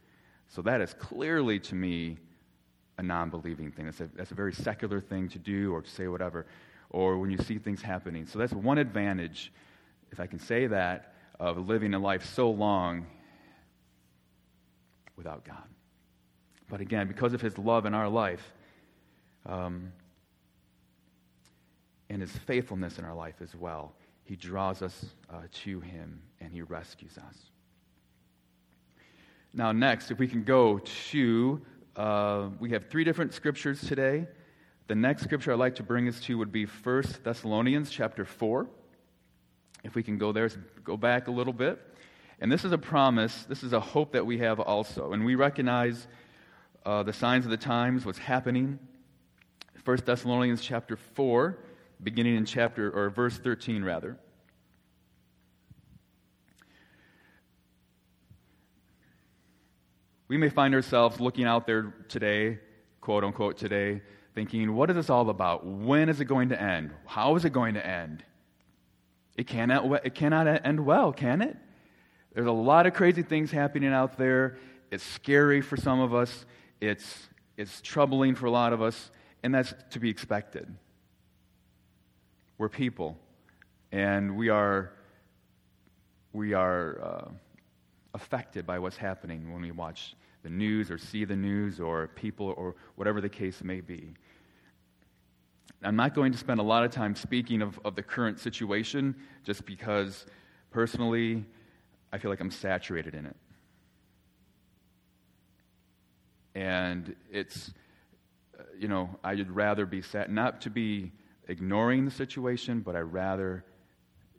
So 0.49 0.61
that 0.63 0.81
is 0.81 0.93
clearly 0.95 1.61
to 1.61 1.77
me 1.77 2.19
a 2.99 3.03
non 3.05 3.31
believing 3.31 3.71
thing. 3.71 3.85
That's 3.85 4.01
a, 4.01 4.11
that's 4.17 4.33
a 4.33 4.35
very 4.35 4.53
secular 4.53 5.01
thing 5.01 5.29
to 5.29 5.39
do 5.39 5.73
or 5.73 5.83
to 5.83 5.89
say 5.89 6.09
whatever, 6.09 6.47
or 6.91 7.19
when 7.19 7.31
you 7.31 7.39
see 7.39 7.59
things 7.59 7.81
happening. 7.81 8.27
So 8.27 8.41
that's 8.41 8.53
one 8.53 8.79
advantage, 8.79 9.53
if 10.11 10.19
I 10.19 10.27
can 10.27 10.41
say 10.41 10.67
that, 10.67 11.15
of 11.39 11.69
living 11.69 11.95
a 11.95 11.99
life 12.01 12.25
so 12.35 12.51
long 12.51 13.07
without 15.15 15.45
God. 15.45 15.63
But 16.69 16.81
again, 16.81 17.07
because 17.07 17.35
of 17.35 17.41
His 17.41 17.57
love 17.57 17.87
in 17.87 17.95
our 17.95 18.09
life, 18.09 18.53
um, 19.47 19.93
and 22.09 22.21
his 22.21 22.31
faithfulness 22.31 22.99
in 22.99 23.05
our 23.05 23.15
life 23.15 23.37
as 23.41 23.55
well. 23.55 23.93
He 24.25 24.37
draws 24.37 24.83
us 24.83 25.07
uh, 25.29 25.43
to 25.65 25.81
him 25.81 26.23
and 26.41 26.53
he 26.53 26.63
rescues 26.63 27.17
us. 27.19 27.37
Now, 29.53 29.73
next, 29.73 30.11
if 30.11 30.19
we 30.19 30.29
can 30.29 30.45
go 30.45 30.81
to, 31.11 31.61
uh, 31.97 32.49
we 32.61 32.71
have 32.71 32.89
three 32.89 33.05
different 33.05 33.33
scriptures 33.33 33.81
today. 33.81 34.27
The 34.87 34.95
next 34.95 35.23
scripture 35.23 35.53
I'd 35.53 35.59
like 35.59 35.77
to 35.77 35.83
bring 35.83 36.09
us 36.09 36.21
to 36.23 36.39
would 36.39 36.53
be 36.53 36.67
1 36.67 37.03
Thessalonians 37.25 37.91
chapter 37.91 38.25
4. 38.25 38.69
If 39.83 39.95
we 39.95 40.03
can 40.03 40.19
go 40.19 40.31
there, 40.31 40.49
go 40.85 40.97
back 40.97 41.29
a 41.29 41.31
little 41.31 41.53
bit. 41.53 41.81
And 42.41 42.51
this 42.51 42.65
is 42.65 42.73
a 42.73 42.79
promise, 42.79 43.45
this 43.49 43.63
is 43.63 43.73
a 43.73 43.81
hope 43.81 44.13
that 44.13 44.25
we 44.25 44.39
have 44.39 44.61
also. 44.61 45.13
And 45.13 45.25
we 45.25 45.35
recognize 45.35 46.07
uh, 46.87 47.03
the 47.03 47.13
signs 47.13 47.45
of 47.45 47.51
the 47.51 47.57
times, 47.57 48.07
what's 48.07 48.19
happening 48.19 48.79
1 49.85 49.99
Thessalonians 50.05 50.61
chapter 50.61 50.97
4, 50.97 51.59
beginning 52.03 52.37
in 52.37 52.45
chapter 52.45 52.91
or 52.91 53.09
verse 53.09 53.39
13 53.39 53.83
rather. 53.83 54.19
We 60.29 60.37
may 60.37 60.51
find 60.51 60.75
ourselves 60.75 61.19
looking 61.19 61.45
out 61.45 61.67
there 61.67 61.95
today, 62.09 62.59
quote 63.01 63.25
unquote 63.25 63.57
today, 63.57 64.03
thinking, 64.35 64.75
what 64.75 64.91
is 64.91 64.97
this 64.97 65.11
all 65.11 65.29
about? 65.31 65.67
When 65.67 66.09
is 66.09 66.21
it 66.21 66.27
going 66.27 66.51
to 66.51 66.61
end? 66.61 66.93
How 67.07 67.35
is 67.37 67.45
it 67.45 67.53
going 67.53 67.75
to 67.75 67.85
end? 67.85 68.23
It 69.37 69.47
cannot, 69.47 70.05
it 70.05 70.15
cannot 70.15 70.47
end 70.65 70.85
well, 70.85 71.13
can 71.13 71.41
it? 71.41 71.57
There's 72.35 72.47
a 72.47 72.53
lot 72.53 72.87
of 72.87 72.93
crazy 72.93 73.23
things 73.23 73.51
happening 73.51 73.93
out 73.93 74.19
there. 74.19 74.59
It's 74.91 75.03
scary 75.03 75.63
for 75.63 75.77
some 75.77 76.01
of 76.01 76.15
us. 76.15 76.45
It's, 76.81 77.29
it's 77.57 77.81
troubling 77.81 78.35
for 78.35 78.47
a 78.47 78.51
lot 78.51 78.73
of 78.73 78.83
us 78.83 79.11
and 79.43 79.55
that's 79.55 79.75
to 79.91 80.01
be 80.01 80.11
expected. 80.11 80.73
We're 82.59 82.69
people, 82.69 83.17
and 83.91 84.37
we 84.37 84.51
are, 84.51 84.93
we 86.33 86.53
are 86.53 87.01
uh, 87.03 87.31
affected 88.15 88.67
by 88.67 88.79
what's 88.79 88.97
happening 88.97 89.53
when 89.53 89.63
we 89.63 89.71
watch 89.71 90.15
the 90.43 90.51
news 90.51 90.91
or 90.91 90.99
see 90.99 91.25
the 91.25 91.37
news 91.37 91.81
or 91.81 92.09
people 92.09 92.55
or 92.57 92.75
whatever 92.97 93.21
the 93.21 93.29
case 93.29 93.63
may 93.63 93.81
be. 93.81 94.15
I'm 95.83 95.97
not 95.97 96.15
going 96.15 96.33
to 96.33 96.39
spend 96.39 96.61
a 96.61 96.63
lot 96.63 96.85
of 96.85 96.91
time 96.91 97.15
speaking 97.15 97.63
of, 97.63 97.81
of 97.85 97.95
the 97.95 98.03
current 98.03 98.39
situation 98.39 99.15
just 99.45 99.65
because 99.65 100.27
personally 100.71 101.45
I 102.13 102.19
feel 102.19 102.31
like 102.31 102.41
I'm 102.41 102.51
saturated 102.51 103.15
in 103.15 103.27
it. 103.27 103.37
And 106.55 107.15
it's 107.31 107.73
you 108.79 108.89
know, 108.89 109.11
I'd 109.23 109.51
rather 109.51 109.87
be 109.87 110.03
sat, 110.03 110.31
not 110.31 110.61
to 110.63 110.71
be 110.71 111.13
ignoring 111.49 112.05
the 112.05 112.11
situation, 112.11 112.81
but 112.81 112.97
I'd 112.97 113.13
rather 113.13 113.65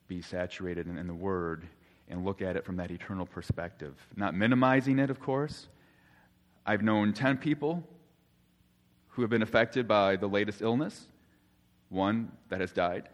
be 0.07 0.21
saturated 0.21 0.87
in, 0.87 0.97
in 0.97 1.07
the 1.07 1.13
Word 1.13 1.67
and 2.09 2.25
look 2.25 2.41
at 2.41 2.55
it 2.55 2.65
from 2.65 2.77
that 2.77 2.91
eternal 2.91 3.25
perspective. 3.25 3.95
Not 4.15 4.35
minimizing 4.35 4.99
it, 4.99 5.09
of 5.09 5.19
course. 5.19 5.67
I've 6.65 6.81
known 6.81 7.13
10 7.13 7.37
people 7.37 7.83
who 9.09 9.21
have 9.21 9.29
been 9.29 9.41
affected 9.41 9.87
by 9.87 10.15
the 10.15 10.27
latest 10.27 10.61
illness, 10.61 11.07
one 11.89 12.31
that 12.49 12.61
has 12.61 12.71
died. 12.71 13.09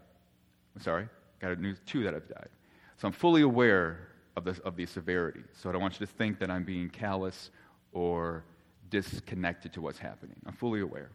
I'm 0.75 0.81
sorry, 0.81 1.07
got 1.39 1.51
a 1.51 1.75
two 1.85 2.03
that 2.03 2.13
have 2.13 2.27
died. 2.27 2.49
So 2.97 3.07
I'm 3.07 3.13
fully 3.13 3.41
aware 3.41 4.09
of 4.35 4.43
the, 4.43 4.59
of 4.63 4.75
the 4.75 4.85
severity. 4.85 5.41
So 5.53 5.69
I 5.69 5.71
don't 5.71 5.81
want 5.81 5.99
you 5.99 6.05
to 6.05 6.11
think 6.11 6.39
that 6.39 6.49
I'm 6.49 6.63
being 6.63 6.89
callous 6.89 7.51
or 7.91 8.43
disconnected 8.89 9.73
to 9.73 9.81
what's 9.81 9.99
happening. 9.99 10.35
I'm 10.45 10.53
fully 10.53 10.81
aware. 10.81 11.09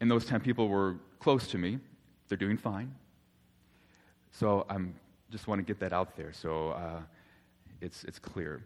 And 0.00 0.10
those 0.10 0.24
10 0.24 0.40
people 0.40 0.68
were 0.68 0.96
close 1.20 1.46
to 1.48 1.58
me. 1.58 1.78
They're 2.28 2.38
doing 2.38 2.56
fine. 2.56 2.94
So 4.32 4.66
I 4.68 4.78
just 5.30 5.46
want 5.46 5.58
to 5.60 5.62
get 5.64 5.78
that 5.80 5.92
out 5.92 6.16
there 6.16 6.32
so 6.32 6.70
uh, 6.70 7.00
it's, 7.80 8.04
it's 8.04 8.18
clear. 8.18 8.62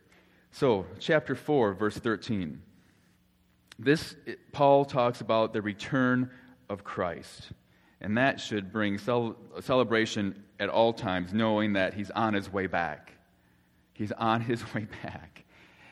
So, 0.53 0.87
chapter 0.99 1.35
4, 1.35 1.75
verse 1.75 1.97
13. 1.99 2.63
This, 3.79 4.17
it, 4.25 4.53
Paul 4.53 4.85
talks 4.85 5.21
about 5.21 5.53
the 5.53 5.61
return 5.61 6.31
of 6.69 6.85
Christ. 6.85 7.51
And 8.01 8.17
that 8.17 8.41
should 8.41 8.73
bring 8.73 8.99
cel- 8.99 9.37
celebration 9.61 10.43
at 10.59 10.69
all 10.69 10.93
times, 10.93 11.35
knowing 11.35 11.75
that 11.75 11.95
he's 11.95 12.11
on 12.11 12.35
his 12.35 12.51
way 12.51 12.67
back. 12.67 13.13
He's 13.93 14.13
on 14.13 14.41
his 14.41 14.63
way 14.75 14.87
back. 15.03 15.45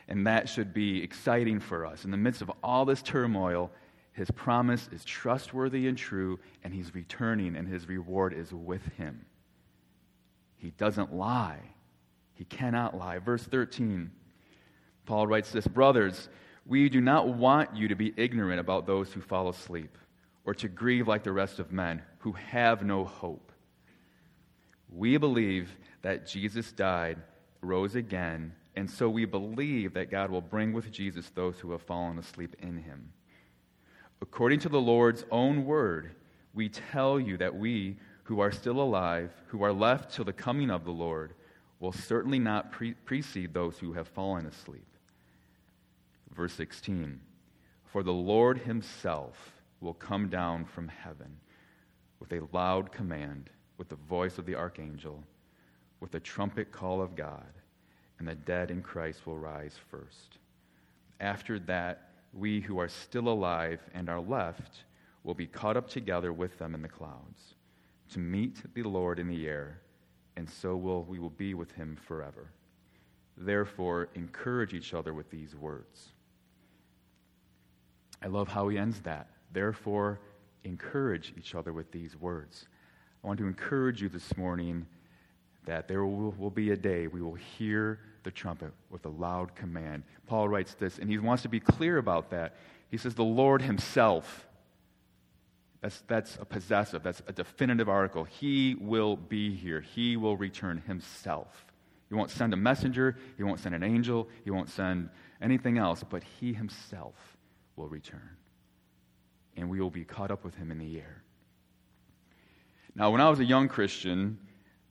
And 0.07 0.27
that 0.27 0.47
should 0.47 0.73
be 0.73 1.03
exciting 1.03 1.59
for 1.59 1.85
us. 1.85 2.05
In 2.05 2.11
the 2.11 2.17
midst 2.17 2.41
of 2.41 2.51
all 2.63 2.85
this 2.85 3.01
turmoil, 3.01 3.71
his 4.13 4.31
promise 4.31 4.87
is 4.91 5.03
trustworthy 5.03 5.87
and 5.87 5.97
true, 5.97 6.39
and 6.63 6.73
he's 6.73 6.95
returning, 6.95 7.55
and 7.55 7.67
his 7.67 7.87
reward 7.89 8.33
is 8.33 8.53
with 8.53 8.85
him. 8.97 9.25
He 10.57 10.71
doesn't 10.71 11.13
lie. 11.13 11.59
He 12.33 12.45
cannot 12.45 12.95
lie. 12.97 13.19
Verse 13.19 13.43
13, 13.43 14.11
Paul 15.05 15.27
writes 15.27 15.51
this 15.51 15.67
Brothers, 15.67 16.29
we 16.65 16.89
do 16.89 17.01
not 17.01 17.27
want 17.27 17.75
you 17.75 17.87
to 17.89 17.95
be 17.95 18.13
ignorant 18.17 18.59
about 18.59 18.87
those 18.87 19.11
who 19.11 19.21
fall 19.21 19.49
asleep, 19.49 19.97
or 20.45 20.53
to 20.55 20.67
grieve 20.67 21.07
like 21.07 21.23
the 21.23 21.31
rest 21.31 21.59
of 21.59 21.71
men 21.71 22.01
who 22.19 22.31
have 22.31 22.83
no 22.83 23.03
hope. 23.03 23.51
We 24.89 25.17
believe 25.17 25.75
that 26.01 26.25
Jesus 26.25 26.71
died, 26.71 27.17
rose 27.61 27.95
again, 27.95 28.53
and 28.75 28.89
so 28.89 29.09
we 29.09 29.25
believe 29.25 29.93
that 29.93 30.11
God 30.11 30.29
will 30.29 30.41
bring 30.41 30.73
with 30.73 30.91
Jesus 30.91 31.29
those 31.29 31.59
who 31.59 31.71
have 31.71 31.81
fallen 31.81 32.19
asleep 32.19 32.55
in 32.59 32.77
him. 32.77 33.13
According 34.21 34.59
to 34.61 34.69
the 34.69 34.81
Lord's 34.81 35.25
own 35.31 35.65
word, 35.65 36.11
we 36.53 36.69
tell 36.69 37.19
you 37.19 37.37
that 37.37 37.55
we 37.55 37.97
who 38.23 38.39
are 38.39 38.51
still 38.51 38.81
alive, 38.81 39.31
who 39.47 39.63
are 39.63 39.73
left 39.73 40.13
till 40.13 40.25
the 40.25 40.33
coming 40.33 40.69
of 40.69 40.83
the 40.83 40.91
Lord, 40.91 41.33
will 41.79 41.91
certainly 41.91 42.39
not 42.39 42.71
pre- 42.71 42.93
precede 42.93 43.53
those 43.53 43.77
who 43.77 43.93
have 43.93 44.07
fallen 44.07 44.45
asleep. 44.45 44.87
Verse 46.35 46.53
16 46.53 47.19
For 47.85 48.03
the 48.03 48.13
Lord 48.13 48.57
himself 48.59 49.53
will 49.79 49.93
come 49.93 50.29
down 50.29 50.65
from 50.65 50.87
heaven 50.87 51.37
with 52.19 52.33
a 52.33 52.47
loud 52.51 52.91
command, 52.91 53.49
with 53.77 53.89
the 53.89 53.95
voice 53.95 54.37
of 54.37 54.45
the 54.45 54.55
archangel, 54.55 55.23
with 55.99 56.11
the 56.11 56.19
trumpet 56.19 56.71
call 56.71 57.01
of 57.01 57.15
God, 57.15 57.53
and 58.19 58.27
the 58.27 58.35
dead 58.35 58.71
in 58.71 58.81
Christ 58.81 59.25
will 59.25 59.37
rise 59.37 59.75
first. 59.89 60.37
After 61.19 61.59
that, 61.59 62.09
we 62.33 62.61
who 62.61 62.79
are 62.79 62.89
still 62.89 63.29
alive 63.29 63.79
and 63.93 64.09
are 64.09 64.19
left 64.19 64.83
will 65.23 65.33
be 65.33 65.47
caught 65.47 65.77
up 65.77 65.89
together 65.89 66.33
with 66.33 66.57
them 66.57 66.75
in 66.75 66.81
the 66.81 66.87
clouds 66.87 67.55
to 68.11 68.19
meet 68.19 68.61
the 68.73 68.83
Lord 68.83 69.19
in 69.19 69.27
the 69.27 69.47
air, 69.47 69.81
and 70.35 70.49
so 70.49 70.75
will 70.75 71.03
we 71.03 71.19
will 71.19 71.31
be 71.31 71.53
with 71.53 71.71
him 71.71 71.97
forever. 72.07 72.51
Therefore, 73.37 74.09
encourage 74.15 74.73
each 74.73 74.93
other 74.93 75.13
with 75.13 75.29
these 75.29 75.55
words. 75.55 76.09
I 78.21 78.27
love 78.27 78.47
how 78.47 78.67
he 78.69 78.77
ends 78.77 79.01
that. 79.01 79.27
Therefore, 79.51 80.19
encourage 80.63 81.33
each 81.37 81.55
other 81.55 81.73
with 81.73 81.91
these 81.91 82.15
words. 82.15 82.67
I 83.23 83.27
want 83.27 83.39
to 83.39 83.47
encourage 83.47 84.01
you 84.01 84.09
this 84.09 84.37
morning 84.37 84.85
that 85.65 85.87
there 85.87 86.05
will, 86.05 86.31
will, 86.37 86.49
be 86.49 86.71
a 86.71 86.77
day 86.77 87.07
we 87.07 87.21
will 87.21 87.35
hear 87.35 87.99
the 88.23 88.31
trumpet 88.31 88.71
with 88.89 89.05
a 89.05 89.09
loud 89.09 89.55
command. 89.55 90.03
Paul 90.27 90.49
writes 90.49 90.73
this, 90.75 90.97
and 90.97 91.09
he 91.09 91.17
wants 91.17 91.43
to 91.43 91.49
be 91.49 91.59
clear 91.59 91.97
about 91.97 92.31
that. 92.31 92.55
He 92.89 92.97
says, 92.97 93.15
The 93.15 93.23
Lord 93.23 93.61
Himself. 93.61 94.47
That's, 95.81 96.01
that's 96.07 96.37
a 96.41 96.45
possessive, 96.45 97.03
that's 97.03 97.21
a 97.27 97.31
definitive 97.31 97.87
article. 97.87 98.23
He 98.23 98.75
will 98.79 99.15
be 99.15 99.55
here, 99.55 99.81
He 99.81 100.17
will 100.17 100.37
return 100.37 100.81
Himself. 100.87 101.65
He 102.09 102.15
won't 102.15 102.31
send 102.31 102.53
a 102.53 102.57
messenger, 102.57 103.17
He 103.37 103.43
won't 103.43 103.59
send 103.59 103.75
an 103.75 103.83
angel, 103.83 104.27
He 104.43 104.51
won't 104.51 104.69
send 104.69 105.09
anything 105.41 105.77
else, 105.77 106.03
but 106.07 106.23
He 106.39 106.53
Himself 106.53 107.15
will 107.75 107.87
return. 107.87 108.37
And 109.57 109.69
we 109.69 109.79
will 109.79 109.89
be 109.89 110.03
caught 110.03 110.31
up 110.31 110.43
with 110.43 110.55
Him 110.55 110.71
in 110.71 110.79
the 110.79 110.97
air. 110.97 111.23
Now, 112.95 113.11
when 113.11 113.19
I 113.21 113.29
was 113.29 113.39
a 113.39 113.45
young 113.45 113.67
Christian, 113.67 114.37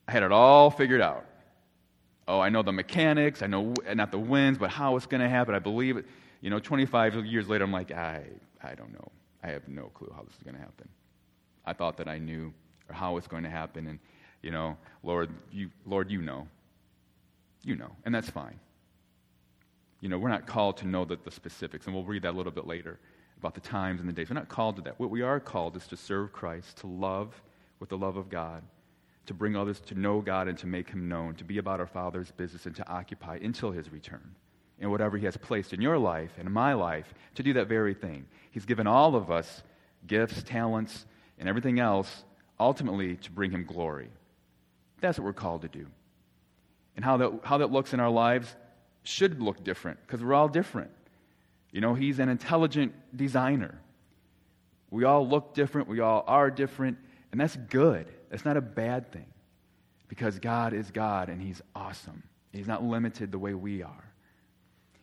I 0.07 0.13
had 0.13 0.23
it 0.23 0.33
all 0.33 0.71
figured 0.71 1.01
out. 1.01 1.25
Oh, 2.27 2.41
I 2.41 2.49
know 2.49 2.63
the 2.63 2.73
mechanics, 2.73 3.43
I 3.43 3.47
know 3.47 3.75
not 3.95 4.11
the 4.11 4.19
winds, 4.19 4.59
but 4.59 4.71
how 4.71 4.97
it's 4.97 5.07
going 5.07 5.21
to 5.21 5.29
happen. 5.29 5.55
I 5.55 5.59
believe 5.59 5.97
it. 5.97 6.07
You 6.41 6.51
know, 6.51 6.59
25 6.59 7.27
years 7.27 7.49
later, 7.49 7.65
I'm 7.65 7.73
like, 7.73 7.91
I, 7.91 8.25
I 8.63 8.75
don't 8.75 8.93
know. 8.93 9.11
I 9.43 9.49
have 9.49 9.69
no 9.69 9.85
clue 9.95 10.13
how 10.15 10.23
this 10.23 10.35
is 10.35 10.43
going 10.43 10.55
to 10.55 10.61
happen. 10.61 10.89
I 11.67 11.73
thought 11.73 11.99
that 11.99 12.09
I 12.09 12.19
knew 12.19 12.53
or 12.89 12.95
how 12.95 13.17
it's 13.17 13.27
going 13.27 13.45
to 13.45 13.51
happen, 13.51 13.87
and 13.87 13.99
you 14.43 14.51
know, 14.51 14.77
Lord, 15.03 15.31
you, 15.51 15.71
Lord, 15.87 16.11
you 16.11 16.21
know, 16.21 16.47
you 17.63 17.77
know, 17.77 17.91
and 18.05 18.15
that's 18.15 18.29
fine. 18.29 18.59
You 20.01 20.11
know, 20.11 20.19
we're 20.19 20.29
not 20.29 20.47
called 20.47 20.77
to 20.79 20.87
know 20.87 21.07
the, 21.07 21.17
the 21.25 21.31
specifics, 21.31 21.87
and 21.87 21.95
we'll 21.95 22.05
read 22.05 22.23
that 22.23 22.33
a 22.33 22.37
little 22.37 22.53
bit 22.53 22.67
later 22.67 22.99
about 23.39 23.55
the 23.55 23.61
times 23.61 24.01
and 24.01 24.09
the 24.09 24.13
days. 24.13 24.29
We're 24.29 24.35
not 24.35 24.49
called 24.49 24.77
to 24.77 24.83
that. 24.83 25.01
What 25.01 25.11
we 25.11 25.23
are 25.23 25.41
called 25.41 25.77
is 25.77 25.87
to 25.89 25.97
serve 25.97 26.33
Christ, 26.33 26.79
to 26.79 26.87
love 26.87 27.43
with 27.81 27.89
the 27.89 27.99
love 27.99 28.17
of 28.17 28.29
God, 28.29 28.63
to 29.27 29.35
bring 29.35 29.57
others 29.57 29.81
to 29.81 29.95
know 29.95 30.21
God 30.21 30.49
and 30.49 30.59
to 30.59 30.67
make 30.67 30.91
Him 30.91 31.09
known, 31.09 31.35
to 31.37 31.45
be 31.45 31.59
about 31.59 31.81
our 31.81 31.87
Father's 31.87 32.31
business 32.33 32.67
and 32.67 32.77
to 32.77 32.89
occupy 32.89 33.39
until 33.43 33.71
His 33.71 33.91
return. 33.91 34.35
And 34.81 34.91
whatever 34.91 35.17
He 35.17 35.25
has 35.25 35.37
placed 35.37 35.73
in 35.73 35.81
your 35.81 35.99
life 35.99 36.33
and 36.39 36.51
my 36.51 36.75
life, 36.75 37.15
to 37.37 37.43
do 37.43 37.53
that 37.55 37.69
very 37.69 37.95
thing. 37.95 38.27
He's 38.51 38.67
given 38.67 38.87
all 38.87 39.15
of 39.17 39.31
us 39.31 39.63
gifts, 40.07 40.43
talents, 40.43 41.07
and 41.39 41.49
everything 41.49 41.81
else, 41.81 42.25
ultimately 42.61 43.17
to 43.17 43.31
bring 43.31 43.51
Him 43.51 43.65
glory. 43.65 44.09
That's 45.01 45.19
what 45.19 45.25
we're 45.25 45.33
called 45.33 45.63
to 45.63 45.69
do. 45.69 45.87
And 46.97 47.05
how 47.05 47.17
that, 47.17 47.41
how 47.45 47.59
that 47.59 47.73
looks 47.73 47.95
in 47.95 48.01
our 48.01 48.11
lives 48.11 48.55
should 49.03 49.41
look 49.41 49.65
different, 49.65 49.99
because 50.07 50.23
we're 50.23 50.35
all 50.35 50.49
different. 50.49 50.91
You 51.71 51.81
know, 51.81 51.95
He's 51.95 52.19
an 52.19 52.29
intelligent 52.29 52.93
designer. 53.17 53.81
We 54.91 55.05
all 55.05 55.27
look 55.27 55.55
different, 55.55 55.89
we 55.89 56.01
all 56.01 56.25
are 56.27 56.51
different, 56.51 56.99
and 57.35 57.41
that's 57.41 57.57
good. 57.57 58.07
That's 58.31 58.45
not 58.45 58.57
a 58.57 58.61
bad 58.61 59.11
thing 59.11 59.27
because 60.07 60.39
God 60.39 60.73
is 60.73 60.93
God 60.93 61.29
and 61.29 61.43
He's 61.43 61.61
awesome. 61.75 62.23
He's 62.53 62.69
not 62.69 62.85
limited 62.85 63.33
the 63.33 63.41
way 63.41 63.55
we 63.55 63.83
are. 63.83 64.13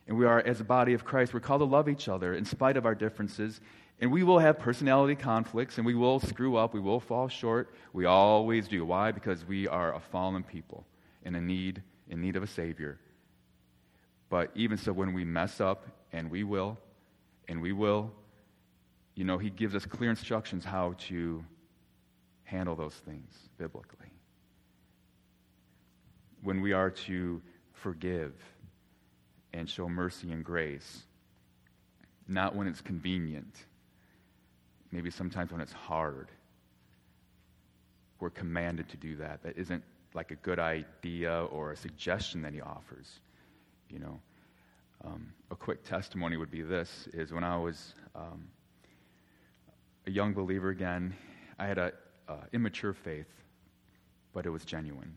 And 0.06 0.16
we 0.16 0.24
are, 0.24 0.40
as 0.40 0.58
a 0.58 0.64
body 0.64 0.94
of 0.94 1.04
Christ, 1.04 1.34
we're 1.34 1.40
called 1.40 1.60
to 1.60 1.66
love 1.66 1.90
each 1.90 2.08
other 2.08 2.32
in 2.32 2.46
spite 2.46 2.78
of 2.78 2.86
our 2.86 2.94
differences. 2.94 3.60
And 4.00 4.10
we 4.10 4.22
will 4.22 4.38
have 4.38 4.58
personality 4.58 5.14
conflicts 5.14 5.76
and 5.76 5.84
we 5.84 5.94
will 5.94 6.20
screw 6.20 6.56
up. 6.56 6.72
We 6.72 6.80
will 6.80 7.00
fall 7.00 7.28
short. 7.28 7.74
We 7.92 8.06
always 8.06 8.66
do. 8.66 8.86
Why? 8.86 9.12
Because 9.12 9.46
we 9.46 9.68
are 9.68 9.94
a 9.94 10.00
fallen 10.00 10.42
people 10.42 10.86
in 11.26 11.34
a 11.34 11.40
need, 11.42 11.82
in 12.08 12.22
need 12.22 12.36
of 12.36 12.42
a 12.42 12.46
Savior. 12.46 12.98
But 14.30 14.52
even 14.54 14.78
so, 14.78 14.94
when 14.94 15.12
we 15.12 15.26
mess 15.26 15.60
up, 15.60 15.86
and 16.14 16.30
we 16.30 16.44
will, 16.44 16.78
and 17.46 17.60
we 17.60 17.72
will, 17.72 18.10
you 19.16 19.24
know, 19.24 19.36
He 19.36 19.50
gives 19.50 19.74
us 19.74 19.84
clear 19.84 20.08
instructions 20.08 20.64
how 20.64 20.94
to 21.08 21.44
handle 22.52 22.76
those 22.76 22.94
things 22.94 23.32
biblically. 23.56 24.12
When 26.42 26.60
we 26.60 26.74
are 26.74 26.90
to 26.90 27.40
forgive 27.72 28.34
and 29.54 29.68
show 29.68 29.88
mercy 29.88 30.30
and 30.30 30.44
grace, 30.44 31.02
not 32.28 32.54
when 32.54 32.66
it's 32.66 32.82
convenient, 32.82 33.54
maybe 34.90 35.10
sometimes 35.10 35.50
when 35.50 35.62
it's 35.62 35.72
hard. 35.72 36.28
We're 38.20 38.30
commanded 38.30 38.88
to 38.90 38.96
do 38.98 39.16
that. 39.16 39.42
That 39.42 39.56
isn't 39.56 39.82
like 40.14 40.30
a 40.30 40.36
good 40.36 40.58
idea 40.58 41.44
or 41.44 41.72
a 41.72 41.76
suggestion 41.76 42.42
that 42.42 42.52
he 42.52 42.60
offers. 42.60 43.20
You 43.88 43.98
know, 43.98 44.20
um, 45.04 45.32
a 45.50 45.56
quick 45.56 45.84
testimony 45.84 46.36
would 46.36 46.50
be 46.50 46.62
this: 46.62 47.08
is 47.14 47.32
when 47.32 47.44
I 47.44 47.56
was 47.56 47.94
um, 48.14 48.48
a 50.06 50.10
young 50.10 50.34
believer 50.34 50.68
again, 50.68 51.14
I 51.58 51.66
had 51.66 51.78
a 51.78 51.92
uh, 52.32 52.36
immature 52.52 52.92
faith, 52.92 53.26
but 54.32 54.46
it 54.46 54.50
was 54.50 54.64
genuine. 54.64 55.16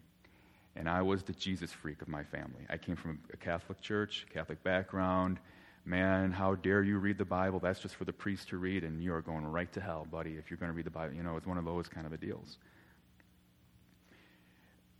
And 0.75 0.89
I 0.89 1.01
was 1.01 1.23
the 1.23 1.33
Jesus 1.33 1.71
freak 1.71 2.01
of 2.01 2.07
my 2.07 2.23
family. 2.23 2.65
I 2.69 2.77
came 2.77 2.95
from 2.95 3.19
a 3.33 3.37
Catholic 3.37 3.79
church, 3.81 4.25
Catholic 4.33 4.61
background. 4.63 5.39
Man, 5.85 6.31
how 6.31 6.55
dare 6.55 6.83
you 6.83 6.97
read 6.97 7.17
the 7.17 7.25
Bible? 7.25 7.59
That's 7.59 7.79
just 7.79 7.95
for 7.95 8.05
the 8.05 8.13
priest 8.13 8.49
to 8.49 8.57
read, 8.57 8.83
and 8.83 9.01
you 9.01 9.13
are 9.13 9.21
going 9.21 9.45
right 9.45 9.71
to 9.73 9.79
hell, 9.79 10.05
buddy, 10.11 10.31
if 10.31 10.49
you're 10.49 10.57
going 10.57 10.71
to 10.71 10.75
read 10.75 10.85
the 10.85 10.91
Bible. 10.91 11.13
You 11.13 11.23
know, 11.23 11.37
it's 11.37 11.47
one 11.47 11.57
of 11.57 11.65
those 11.65 11.87
kind 11.87 12.05
of 12.05 12.19
deals. 12.19 12.57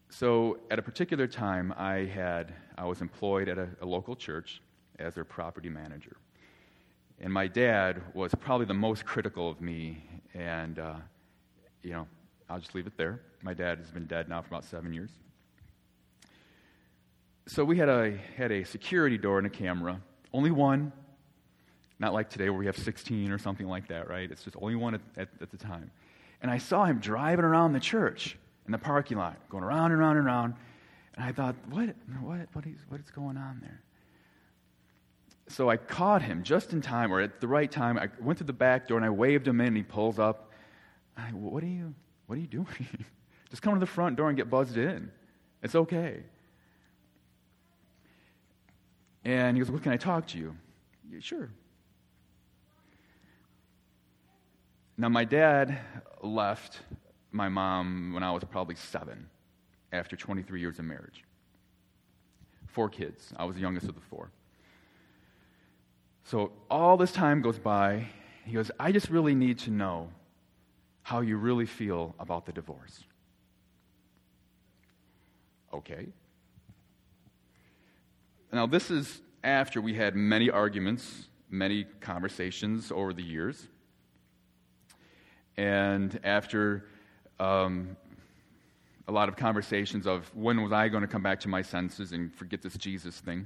So, 0.10 0.60
at 0.70 0.80
a 0.80 0.82
particular 0.82 1.28
time, 1.28 1.74
I 1.76 2.06
had 2.06 2.54
I 2.78 2.86
was 2.86 3.02
employed 3.02 3.50
at 3.50 3.58
a, 3.58 3.68
a 3.82 3.86
local 3.86 4.16
church 4.16 4.62
as 5.00 5.16
their 5.16 5.26
property 5.26 5.70
manager, 5.70 6.16
and 7.20 7.34
my 7.34 7.48
dad 7.48 8.02
was 8.14 8.34
probably 8.36 8.68
the 8.68 8.76
most 8.76 9.04
critical 9.04 9.50
of 9.50 9.60
me 9.60 10.04
and 10.36 10.78
uh, 10.80 10.96
you 11.86 11.92
know, 11.92 12.08
I'll 12.50 12.60
just 12.60 12.74
leave 12.74 12.88
it 12.88 12.98
there. 12.98 13.22
My 13.44 13.54
dad 13.54 13.78
has 13.78 13.92
been 13.92 14.08
dead 14.08 14.28
now 14.28 14.42
for 14.42 14.48
about 14.48 14.66
seven 14.66 14.92
years. 14.92 15.12
So 17.48 17.64
we 17.64 17.78
had 17.78 17.90
a, 17.90 18.18
had 18.36 18.52
a 18.52 18.64
security 18.64 19.20
door 19.20 19.38
and 19.38 19.46
a 19.46 19.52
camera, 19.52 20.02
only 20.34 20.50
one, 20.50 20.92
not 22.00 22.12
like 22.12 22.30
today 22.30 22.50
where 22.50 22.58
we 22.58 22.66
have 22.66 22.78
16 22.78 23.32
or 23.32 23.38
something 23.38 23.68
like 23.68 23.88
that, 23.90 24.10
right? 24.10 24.30
It's 24.30 24.44
just 24.44 24.58
only 24.60 24.76
one 24.76 24.96
at, 24.96 25.02
at, 25.16 25.30
at 25.42 25.52
the 25.52 25.58
time. 25.58 25.92
And 26.42 26.50
I 26.50 26.58
saw 26.58 26.86
him 26.86 26.98
driving 27.00 27.46
around 27.46 27.74
the 27.74 27.80
church 27.80 28.36
in 28.66 28.72
the 28.72 28.80
parking 28.80 29.18
lot, 29.18 29.38
going 29.50 29.64
around 29.64 29.92
and 29.92 30.02
around 30.02 30.18
and 30.18 30.26
around. 30.26 30.56
And 31.16 31.24
I 31.24 31.32
thought, 31.32 31.56
what, 31.70 31.96
what, 32.22 32.48
what, 32.54 32.66
is, 32.66 32.80
what 32.90 33.00
is 33.00 33.12
going 33.12 33.38
on 33.38 33.60
there? 33.62 33.82
So 35.48 35.70
I 35.70 35.78
caught 35.78 36.24
him 36.24 36.42
just 36.42 36.74
in 36.74 36.82
time, 36.82 37.14
or 37.14 37.22
at 37.22 37.40
the 37.40 37.48
right 37.48 37.72
time. 37.72 38.00
I 38.00 38.10
went 38.20 38.40
to 38.40 38.44
the 38.44 38.54
back 38.54 38.88
door 38.88 38.98
and 38.98 39.06
I 39.06 39.12
waved 39.12 39.48
him 39.48 39.62
in, 39.62 39.68
and 39.68 39.78
he 39.78 39.84
pulls 39.84 40.18
up. 40.18 40.52
What 41.32 41.64
are 41.64 41.68
you, 41.68 41.94
what 42.28 42.38
are 42.38 42.42
you 42.42 42.48
doing? 42.48 42.68
Just 43.50 43.62
come 43.62 43.74
to 43.74 43.80
the 43.80 43.86
front 43.86 44.16
door 44.18 44.28
and 44.28 44.38
get 44.38 44.50
buzzed 44.50 44.78
in. 44.78 45.12
It's 45.64 45.76
okay. 45.76 46.24
And 49.24 49.58
he 49.58 49.64
goes, 49.64 49.72
Well, 49.72 49.80
can 49.80 49.92
I 49.92 49.98
talk 49.98 50.28
to 50.28 50.38
you? 50.38 50.56
Yeah, 51.10 51.20
sure. 51.20 51.50
Now, 54.98 55.10
my 55.10 55.26
dad 55.26 55.78
left 56.22 56.80
my 57.32 57.50
mom 57.50 58.14
when 58.14 58.24
I 58.24 58.32
was 58.32 58.44
probably 58.46 58.76
seven 58.76 59.28
after 59.92 60.16
23 60.16 60.60
years 60.60 60.80
of 60.80 60.86
marriage. 60.86 61.24
Four 62.68 62.90
kids. 62.90 63.34
I 63.36 63.46
was 63.46 63.56
the 63.56 63.62
youngest 63.62 63.88
of 63.88 63.96
the 63.96 64.02
four. 64.02 64.32
So 66.24 66.52
all 66.70 66.98
this 66.98 67.12
time 67.12 67.42
goes 67.42 67.60
by. 67.60 68.08
He 68.46 68.54
goes, 68.54 68.72
I 68.80 68.92
just 68.92 69.10
really 69.10 69.36
need 69.36 69.60
to 69.60 69.72
know 69.72 70.10
how 71.06 71.22
you 71.22 71.38
really 71.38 71.68
feel 71.68 72.16
about 72.20 72.48
the 72.48 72.52
divorce. 72.52 73.04
Okay. 75.72 76.08
Now, 78.52 78.66
this 78.66 78.90
is 78.90 79.22
after 79.44 79.82
we 79.82 79.94
had 79.94 80.16
many 80.16 80.50
arguments, 80.50 81.28
many 81.52 81.84
conversations 82.02 82.92
over 82.92 83.14
the 83.14 83.22
years. 83.22 83.68
And 85.58 86.20
after 86.24 86.88
um, 87.40 87.96
a 89.08 89.12
lot 89.12 89.30
of 89.30 89.36
conversations 89.36 90.08
of 90.08 90.32
when 90.34 90.64
was 90.64 90.72
I 90.72 90.88
going 90.88 91.04
to 91.04 91.08
come 91.08 91.22
back 91.22 91.40
to 91.42 91.48
my 91.48 91.62
senses 91.62 92.14
and 92.14 92.34
forget 92.34 92.64
this 92.64 92.78
Jesus 92.78 93.20
thing 93.20 93.46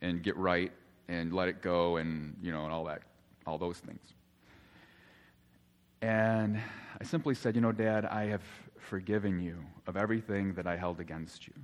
and 0.00 0.20
get 0.20 0.36
right 0.36 0.72
and 1.06 1.32
let 1.32 1.46
it 1.46 1.62
go 1.62 1.98
and, 1.98 2.36
you 2.42 2.50
know, 2.50 2.64
and 2.64 2.72
all 2.72 2.86
that, 2.86 3.02
all 3.46 3.56
those 3.56 3.78
things. 3.78 4.02
And 6.02 6.60
I 7.00 7.04
simply 7.04 7.34
said, 7.36 7.54
you 7.54 7.60
know, 7.60 7.70
Dad, 7.70 8.04
I 8.04 8.24
have 8.24 8.42
forgiven 8.76 9.38
you 9.38 9.56
of 9.86 9.96
everything 9.96 10.52
that 10.54 10.66
I 10.66 10.76
held 10.76 10.98
against 10.98 11.46
you. 11.46 11.54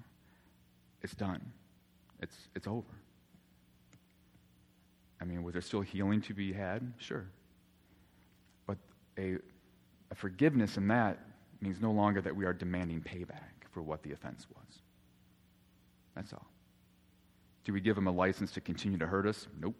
It's 1.02 1.14
done. 1.14 1.44
It's, 2.22 2.36
it's 2.54 2.68
over. 2.68 2.86
I 5.20 5.24
mean, 5.24 5.42
was 5.42 5.54
there 5.54 5.62
still 5.62 5.80
healing 5.80 6.22
to 6.22 6.34
be 6.34 6.52
had? 6.52 6.92
Sure. 6.98 7.26
But 8.66 8.78
a, 9.18 9.38
a 10.12 10.14
forgiveness 10.14 10.76
in 10.76 10.86
that 10.88 11.18
means 11.60 11.80
no 11.80 11.90
longer 11.90 12.20
that 12.20 12.34
we 12.34 12.44
are 12.44 12.52
demanding 12.52 13.00
payback 13.00 13.66
for 13.72 13.82
what 13.82 14.04
the 14.04 14.12
offense 14.12 14.46
was. 14.54 14.78
That's 16.14 16.32
all. 16.32 16.46
Do 17.64 17.72
we 17.72 17.80
give 17.80 17.96
them 17.96 18.06
a 18.06 18.12
license 18.12 18.52
to 18.52 18.60
continue 18.60 18.98
to 18.98 19.06
hurt 19.06 19.26
us? 19.26 19.48
Nope. 19.60 19.74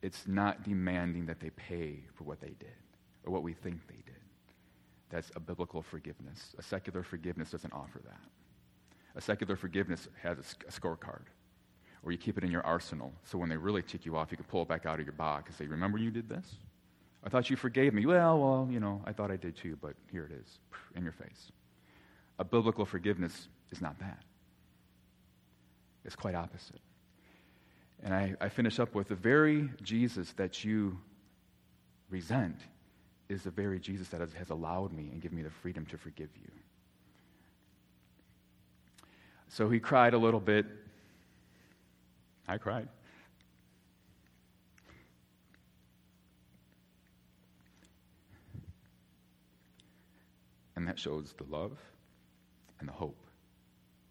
It's 0.00 0.26
not 0.26 0.62
demanding 0.62 1.26
that 1.26 1.40
they 1.40 1.50
pay 1.50 2.04
for 2.14 2.24
what 2.24 2.40
they 2.40 2.54
did 2.58 2.83
or 3.24 3.32
what 3.32 3.42
we 3.42 3.52
think 3.52 3.86
they 3.88 3.94
did. 3.94 4.14
That's 5.10 5.30
a 5.36 5.40
biblical 5.40 5.82
forgiveness. 5.82 6.54
A 6.58 6.62
secular 6.62 7.02
forgiveness 7.02 7.50
doesn't 7.50 7.72
offer 7.72 8.00
that. 8.04 8.20
A 9.16 9.20
secular 9.20 9.56
forgiveness 9.56 10.08
has 10.22 10.38
a, 10.38 10.72
scorecard, 10.72 11.22
or 12.02 12.10
you 12.10 12.18
keep 12.18 12.36
it 12.36 12.44
in 12.44 12.50
your 12.50 12.66
arsenal. 12.66 13.12
So 13.24 13.38
when 13.38 13.48
they 13.48 13.56
really 13.56 13.82
tick 13.82 14.04
you 14.04 14.16
off, 14.16 14.32
you 14.32 14.36
can 14.36 14.46
pull 14.46 14.62
it 14.62 14.68
back 14.68 14.86
out 14.86 14.98
of 14.98 15.06
your 15.06 15.12
box 15.12 15.50
and 15.50 15.56
say, 15.56 15.66
Remember 15.66 15.98
you 15.98 16.10
did 16.10 16.28
this? 16.28 16.46
I 17.22 17.28
thought 17.28 17.48
you 17.48 17.56
forgave 17.56 17.94
me. 17.94 18.04
Well, 18.04 18.38
well, 18.38 18.68
you 18.70 18.80
know, 18.80 19.00
I 19.06 19.12
thought 19.12 19.30
I 19.30 19.36
did 19.36 19.56
too, 19.56 19.78
but 19.80 19.94
here 20.10 20.24
it 20.24 20.32
is, 20.32 20.58
in 20.96 21.04
your 21.04 21.12
face. 21.12 21.52
A 22.38 22.44
biblical 22.44 22.84
forgiveness 22.84 23.48
is 23.70 23.80
not 23.80 23.98
that. 24.00 24.22
It's 26.04 26.16
quite 26.16 26.34
opposite. 26.34 26.80
And 28.02 28.12
I, 28.12 28.34
I 28.40 28.48
finish 28.48 28.78
up 28.78 28.94
with 28.94 29.08
the 29.08 29.14
very 29.14 29.70
Jesus 29.82 30.32
that 30.32 30.64
you 30.64 30.98
resent 32.10 32.58
is 33.28 33.42
the 33.42 33.50
very 33.50 33.78
Jesus 33.78 34.08
that 34.08 34.20
has, 34.20 34.50
allowed 34.50 34.92
me 34.92 35.08
and 35.12 35.20
given 35.20 35.36
me 35.36 35.42
the 35.42 35.50
freedom 35.50 35.86
to 35.86 35.98
forgive 35.98 36.28
you. 36.36 36.50
So 39.48 39.70
he 39.70 39.78
cried 39.78 40.14
a 40.14 40.18
little 40.18 40.40
bit. 40.40 40.66
I 42.46 42.58
cried. 42.58 42.88
And 50.76 50.88
that 50.88 50.98
shows 50.98 51.34
the 51.38 51.44
love 51.44 51.78
and 52.80 52.88
the 52.88 52.92
hope 52.92 53.16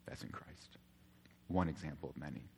that's 0.08 0.23
in 0.23 0.30
Christ. 0.30 0.78
One 1.47 1.67
example 1.67 2.10
of 2.10 2.17
many. 2.17 2.49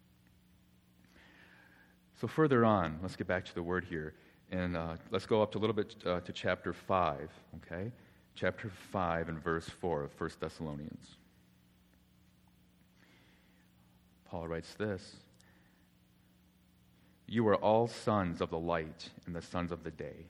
So, 2.22 2.28
further 2.28 2.64
on, 2.64 3.00
let's 3.02 3.18
get 3.18 3.28
back 3.28 3.44
to 3.46 3.54
the 3.54 3.64
word 3.64 3.84
here. 3.84 4.14
And 4.52 4.78
uh, 4.78 4.96
let's 5.12 5.26
go 5.26 5.42
up 5.42 5.56
a 5.56 5.58
little 5.58 5.76
bit 5.76 5.96
uh, 6.06 6.20
to 6.22 6.32
chapter 6.32 6.74
5, 6.74 7.30
okay? 7.58 7.92
Chapter 8.36 8.70
5 8.92 9.30
and 9.30 9.44
verse 9.44 9.68
4 9.68 10.04
of 10.04 10.20
1 10.20 10.30
Thessalonians. 10.40 11.16
Paul 14.26 14.48
writes 14.48 14.74
this 14.76 15.16
You 17.28 17.48
are 17.48 17.56
all 17.56 17.88
sons 17.88 18.42
of 18.42 18.50
the 18.50 18.60
light 18.60 19.10
and 19.26 19.36
the 19.36 19.42
sons 19.42 19.72
of 19.72 19.84
the 19.84 19.92
day. 19.92 20.26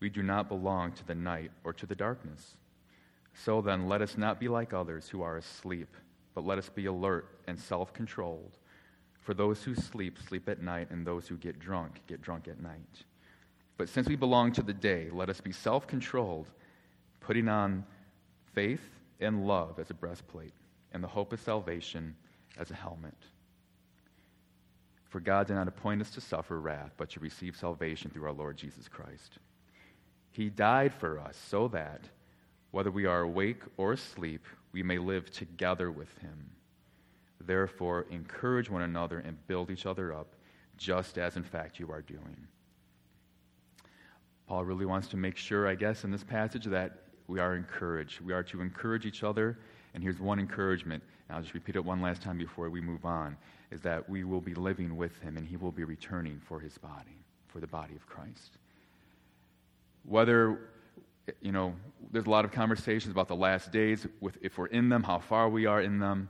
We 0.00 0.08
do 0.08 0.22
not 0.22 0.48
belong 0.48 0.92
to 0.92 1.06
the 1.06 1.14
night 1.14 1.50
or 1.62 1.72
to 1.72 1.86
the 1.86 1.94
darkness. 1.94 2.56
So 3.34 3.60
then, 3.60 3.88
let 3.88 4.00
us 4.00 4.16
not 4.16 4.38
be 4.38 4.48
like 4.48 4.72
others 4.72 5.08
who 5.08 5.22
are 5.22 5.36
asleep, 5.36 5.96
but 6.34 6.44
let 6.44 6.58
us 6.58 6.68
be 6.68 6.86
alert 6.86 7.40
and 7.46 7.58
self 7.58 7.92
controlled. 7.92 8.58
For 9.24 9.34
those 9.34 9.62
who 9.62 9.74
sleep, 9.74 10.18
sleep 10.28 10.48
at 10.50 10.62
night, 10.62 10.90
and 10.90 11.06
those 11.06 11.26
who 11.26 11.36
get 11.36 11.58
drunk, 11.58 12.00
get 12.06 12.20
drunk 12.20 12.46
at 12.46 12.60
night. 12.60 13.04
But 13.78 13.88
since 13.88 14.06
we 14.06 14.16
belong 14.16 14.52
to 14.52 14.62
the 14.62 14.74
day, 14.74 15.08
let 15.10 15.30
us 15.30 15.40
be 15.40 15.50
self 15.50 15.86
controlled, 15.86 16.46
putting 17.20 17.48
on 17.48 17.84
faith 18.52 18.86
and 19.20 19.46
love 19.46 19.78
as 19.78 19.90
a 19.90 19.94
breastplate, 19.94 20.52
and 20.92 21.02
the 21.02 21.08
hope 21.08 21.32
of 21.32 21.40
salvation 21.40 22.14
as 22.58 22.70
a 22.70 22.74
helmet. 22.74 23.16
For 25.08 25.20
God 25.20 25.46
did 25.46 25.54
not 25.54 25.68
appoint 25.68 26.02
us 26.02 26.10
to 26.10 26.20
suffer 26.20 26.60
wrath, 26.60 26.92
but 26.98 27.08
to 27.10 27.20
receive 27.20 27.56
salvation 27.56 28.10
through 28.10 28.26
our 28.26 28.32
Lord 28.32 28.58
Jesus 28.58 28.88
Christ. 28.88 29.38
He 30.32 30.50
died 30.50 30.92
for 30.92 31.18
us 31.18 31.36
so 31.48 31.68
that, 31.68 32.02
whether 32.72 32.90
we 32.90 33.06
are 33.06 33.22
awake 33.22 33.62
or 33.76 33.92
asleep, 33.92 34.44
we 34.72 34.82
may 34.82 34.98
live 34.98 35.30
together 35.30 35.90
with 35.90 36.18
him. 36.18 36.50
Therefore, 37.46 38.06
encourage 38.10 38.70
one 38.70 38.82
another 38.82 39.18
and 39.18 39.46
build 39.46 39.70
each 39.70 39.86
other 39.86 40.12
up, 40.12 40.34
just 40.76 41.18
as 41.18 41.36
in 41.36 41.42
fact 41.42 41.78
you 41.78 41.90
are 41.90 42.02
doing. 42.02 42.46
Paul 44.46 44.64
really 44.64 44.86
wants 44.86 45.08
to 45.08 45.16
make 45.16 45.36
sure, 45.36 45.66
I 45.66 45.74
guess, 45.74 46.04
in 46.04 46.10
this 46.10 46.24
passage 46.24 46.64
that 46.64 46.98
we 47.26 47.40
are 47.40 47.54
encouraged. 47.56 48.20
We 48.20 48.32
are 48.32 48.42
to 48.44 48.60
encourage 48.60 49.06
each 49.06 49.22
other. 49.22 49.58
And 49.94 50.02
here's 50.02 50.20
one 50.20 50.38
encouragement, 50.38 51.02
and 51.28 51.36
I'll 51.36 51.42
just 51.42 51.54
repeat 51.54 51.76
it 51.76 51.84
one 51.84 52.02
last 52.02 52.20
time 52.20 52.36
before 52.36 52.68
we 52.68 52.80
move 52.80 53.04
on, 53.04 53.36
is 53.70 53.80
that 53.82 54.08
we 54.08 54.24
will 54.24 54.40
be 54.40 54.54
living 54.54 54.96
with 54.96 55.18
him 55.20 55.36
and 55.36 55.46
he 55.46 55.56
will 55.56 55.72
be 55.72 55.84
returning 55.84 56.40
for 56.44 56.60
his 56.60 56.76
body, 56.78 57.18
for 57.48 57.60
the 57.60 57.66
body 57.66 57.94
of 57.94 58.06
Christ. 58.06 58.58
Whether, 60.04 60.70
you 61.40 61.52
know, 61.52 61.74
there's 62.10 62.26
a 62.26 62.30
lot 62.30 62.44
of 62.44 62.52
conversations 62.52 63.12
about 63.12 63.28
the 63.28 63.36
last 63.36 63.72
days, 63.72 64.06
with 64.20 64.36
if 64.42 64.58
we're 64.58 64.66
in 64.66 64.88
them, 64.88 65.02
how 65.02 65.20
far 65.20 65.48
we 65.48 65.64
are 65.64 65.80
in 65.80 65.98
them 65.98 66.28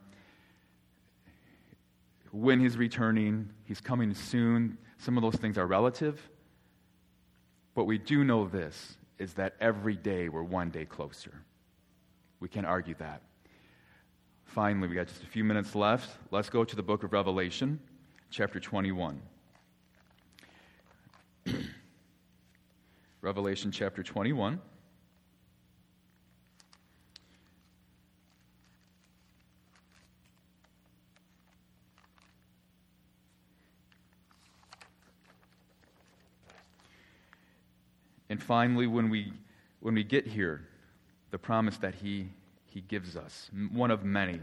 when 2.35 2.59
he's 2.59 2.77
returning, 2.77 3.49
he's 3.65 3.81
coming 3.81 4.13
soon. 4.13 4.77
Some 4.99 5.17
of 5.17 5.23
those 5.23 5.37
things 5.37 5.57
are 5.57 5.67
relative. 5.69 6.21
But 7.75 7.85
we 7.85 7.97
do 7.97 8.25
know 8.25 8.49
this 8.49 8.97
is 9.19 9.35
that 9.35 9.55
every 9.61 9.95
day 9.95 10.29
we're 10.29 10.43
one 10.43 10.71
day 10.71 10.85
closer. 10.85 11.33
We 12.41 12.49
can't 12.49 12.67
argue 12.67 12.97
that. 12.99 13.23
Finally, 14.47 14.89
we 14.89 14.97
got 14.97 15.07
just 15.07 15.23
a 15.23 15.27
few 15.27 15.45
minutes 15.45 15.77
left. 15.77 16.11
Let's 16.33 16.51
go 16.51 16.65
to 16.65 16.75
the 16.75 16.83
book 16.83 17.05
of 17.05 17.13
Revelation, 17.13 17.79
chapter 18.31 18.59
21. 18.59 19.23
Revelation 23.21 23.71
chapter 23.71 24.03
21. 24.03 24.61
And 38.35 38.43
finally, 38.43 38.89
when 38.89 39.11
we, 39.11 39.33
when 39.79 39.95
we 39.95 40.03
get 40.03 40.27
here, 40.27 40.67
the 41.31 41.39
promise 41.39 41.77
that 41.77 41.95
he, 41.95 42.31
he 42.65 42.81
gives 42.81 43.17
us, 43.17 43.49
one 43.73 43.93
of 43.93 44.03
many. 44.03 44.41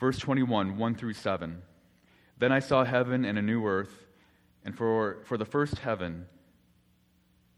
Verse 0.00 0.16
21, 0.18 0.78
1 0.78 0.94
through 0.94 1.12
7. 1.12 1.60
Then 2.38 2.50
I 2.50 2.60
saw 2.60 2.84
heaven 2.84 3.26
and 3.26 3.36
a 3.38 3.42
new 3.42 3.66
earth, 3.66 4.06
and 4.64 4.74
for, 4.74 5.18
for 5.24 5.36
the 5.36 5.44
first 5.44 5.80
heaven 5.80 6.24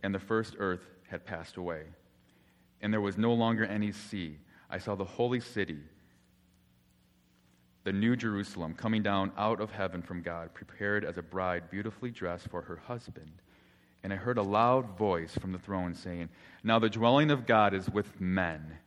and 0.02 0.12
the 0.12 0.18
first 0.18 0.56
earth 0.58 0.82
had 1.08 1.24
passed 1.24 1.56
away, 1.56 1.84
and 2.80 2.92
there 2.92 3.00
was 3.00 3.16
no 3.16 3.32
longer 3.32 3.64
any 3.64 3.92
sea. 3.92 4.36
I 4.68 4.78
saw 4.78 4.96
the 4.96 5.04
holy 5.04 5.38
city, 5.38 5.78
the 7.84 7.92
new 7.92 8.16
Jerusalem, 8.16 8.74
coming 8.74 9.04
down 9.04 9.30
out 9.38 9.60
of 9.60 9.70
heaven 9.70 10.02
from 10.02 10.22
God, 10.22 10.52
prepared 10.54 11.04
as 11.04 11.18
a 11.18 11.22
bride 11.22 11.70
beautifully 11.70 12.10
dressed 12.10 12.48
for 12.48 12.62
her 12.62 12.78
husband. 12.84 13.30
And 14.02 14.12
I 14.12 14.16
heard 14.16 14.38
a 14.38 14.42
loud 14.42 14.96
voice 14.96 15.34
from 15.34 15.52
the 15.52 15.58
throne 15.58 15.94
saying, 15.94 16.30
Now 16.64 16.78
the 16.78 16.88
dwelling 16.88 17.30
of 17.30 17.46
God 17.46 17.74
is 17.74 17.88
with 17.90 18.20
men, 18.20 18.78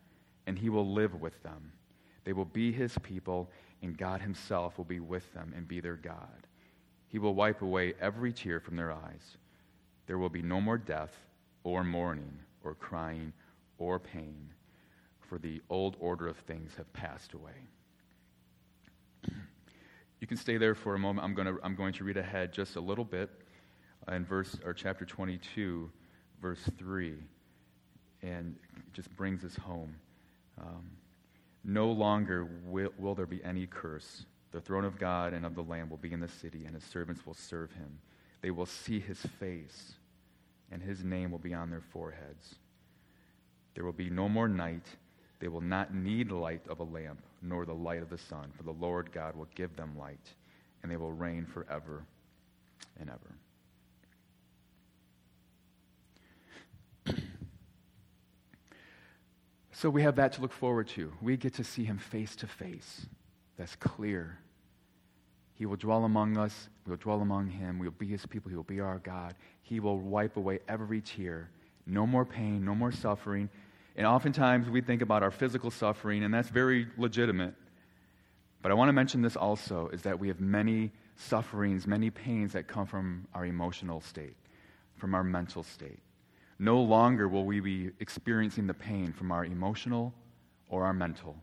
and 0.48 0.58
he 0.58 0.70
will 0.70 0.92
live 0.92 1.22
with 1.22 1.42
them. 1.44 1.72
They 2.24 2.34
will 2.34 2.46
be 2.46 2.72
his 2.72 2.98
people, 3.00 3.52
and 3.82 3.98
God 3.98 4.22
himself 4.22 4.78
will 4.78 4.86
be 4.86 5.00
with 5.00 5.32
them 5.34 5.54
and 5.56 5.68
be 5.68 5.80
their 5.82 5.98
God. 5.98 6.48
He 7.08 7.20
will 7.20 7.36
wipe 7.36 7.62
away 7.62 7.94
every 8.02 8.34
tear 8.34 8.60
from 8.60 8.76
their 8.76 8.92
eyes. 8.92 9.38
There 10.08 10.18
will 10.18 10.30
be 10.30 10.42
no 10.42 10.60
more 10.60 10.78
death, 10.78 11.16
or 11.64 11.84
mourning, 11.84 12.40
or 12.64 12.74
crying, 12.74 13.34
or 13.78 14.00
pain, 14.00 14.50
for 15.20 15.38
the 15.38 15.62
old 15.70 15.96
order 16.00 16.28
of 16.28 16.38
things 16.38 16.72
have 16.76 16.92
passed 16.94 17.34
away. 17.34 17.52
You 20.20 20.28
can 20.28 20.38
stay 20.38 20.56
there 20.56 20.74
for 20.74 20.96
a 20.96 21.00
moment. 21.00 21.26
I'm 21.26 21.36
to, 21.36 21.60
I'm 21.64 21.76
going 21.76 21.92
to 21.96 22.06
read 22.06 22.16
ahead 22.16 22.54
just 22.54 22.78
a 22.78 22.80
little 22.80 23.04
bit 23.04 23.30
in 24.12 24.26
verse 24.26 24.58
or 24.66 24.74
chapter 24.74 25.06
22, 25.06 25.90
verse 26.42 26.62
3, 26.78 27.14
and 28.22 28.56
it 28.76 28.94
just 28.94 29.16
brings 29.16 29.44
us 29.44 29.56
home. 29.56 29.96
Um, 30.60 30.92
no 31.64 31.92
longer 31.92 32.48
will, 32.66 32.90
will 32.98 33.16
there 33.16 33.26
be 33.26 33.44
any 33.44 33.66
curse. 33.66 34.26
The 34.52 34.62
throne 34.62 34.86
of 34.86 35.00
God 35.00 35.34
and 35.34 35.46
of 35.46 35.56
the 35.56 35.64
Lamb 35.64 35.90
will 35.90 35.98
be 35.98 36.12
in 36.12 36.20
the 36.20 36.28
city, 36.28 36.66
and 36.66 36.76
his 36.76 36.84
servants 36.84 37.26
will 37.26 37.34
serve 37.34 37.72
him. 37.72 38.00
They 38.42 38.52
will 38.52 38.66
see 38.66 39.00
his 39.00 39.20
face, 39.40 39.94
and 40.72 40.82
his 40.82 41.04
name 41.04 41.32
will 41.32 41.40
be 41.40 41.54
on 41.54 41.70
their 41.70 41.82
foreheads. 41.82 42.56
There 43.74 43.86
will 43.86 43.94
be 43.94 44.10
no 44.10 44.28
more 44.28 44.48
night. 44.48 44.86
They 45.40 45.48
will 45.48 45.62
not 45.62 45.94
need 45.94 46.32
light 46.32 46.62
of 46.70 46.80
a 46.80 46.84
lamp, 46.84 47.22
nor 47.42 47.66
the 47.66 47.74
light 47.74 48.02
of 48.02 48.10
the 48.10 48.18
sun, 48.18 48.52
for 48.56 48.64
the 48.64 48.72
Lord 48.72 49.12
God 49.12 49.36
will 49.36 49.48
give 49.56 49.76
them 49.76 49.98
light, 49.98 50.34
and 50.82 50.92
they 50.92 50.98
will 50.98 51.12
reign 51.12 51.46
forever 51.46 52.06
and 53.00 53.10
ever. 53.10 53.36
So 59.84 59.90
we 59.90 60.04
have 60.04 60.16
that 60.16 60.32
to 60.32 60.42
look 60.42 60.54
forward 60.54 60.88
to. 60.88 61.12
We 61.22 61.36
get 61.36 61.56
to 61.56 61.66
see 61.66 61.84
him 61.84 61.98
face 61.98 62.38
to 62.38 62.48
face. 62.48 63.06
That's 63.58 63.76
clear. 63.76 64.40
He 65.56 65.66
will 65.66 65.76
dwell 65.76 66.06
among 66.06 66.38
us. 66.38 66.70
We 66.86 66.92
will 66.92 66.98
dwell 66.98 67.20
among 67.20 67.48
him. 67.48 67.80
We 67.80 67.88
will 67.88 67.96
be 68.00 68.08
his 68.08 68.26
people. 68.26 68.50
He 68.50 68.56
will 68.56 68.64
be 68.64 68.80
our 68.80 69.00
God. 69.00 69.36
He 69.62 69.82
will 69.82 70.00
wipe 70.00 70.38
away 70.38 70.60
every 70.70 71.02
tear. 71.02 71.50
No 71.86 72.08
more 72.08 72.24
pain, 72.24 72.64
no 72.64 72.74
more 72.74 72.94
suffering. 72.94 73.50
And 73.98 74.08
oftentimes 74.08 74.70
we 74.70 74.80
think 74.80 75.02
about 75.02 75.22
our 75.22 75.32
physical 75.32 75.70
suffering, 75.70 76.24
and 76.24 76.34
that's 76.34 76.48
very 76.48 76.88
legitimate. 76.98 77.54
But 78.62 78.72
I 78.72 78.76
want 78.76 78.88
to 78.88 78.94
mention 78.94 79.22
this 79.22 79.36
also 79.36 79.90
is 79.90 80.04
that 80.04 80.18
we 80.18 80.30
have 80.30 80.40
many 80.40 80.94
sufferings, 81.18 81.86
many 81.86 82.10
pains 82.10 82.54
that 82.54 82.70
come 82.70 82.86
from 82.86 83.28
our 83.34 83.46
emotional 83.46 84.00
state, 84.00 84.38
from 84.96 85.14
our 85.14 85.26
mental 85.26 85.62
state. 85.62 86.00
No 86.60 86.82
longer 86.82 87.28
will 87.28 87.46
we 87.46 87.60
be 87.60 87.92
experiencing 88.00 88.68
the 88.68 88.74
pain 88.74 89.14
from 89.14 89.32
our 89.32 89.46
emotional 89.46 90.14
or 90.70 90.86
our 90.86 90.94
mental. 90.94 91.36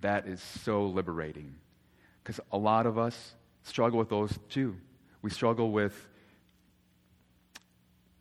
That 0.00 0.26
is 0.26 0.40
so 0.40 0.86
liberating 0.86 1.54
because 2.22 2.40
a 2.50 2.58
lot 2.58 2.86
of 2.86 2.98
us 2.98 3.34
struggle 3.62 3.98
with 3.98 4.08
those 4.08 4.38
too. 4.48 4.76
We 5.22 5.30
struggle 5.30 5.70
with 5.70 6.08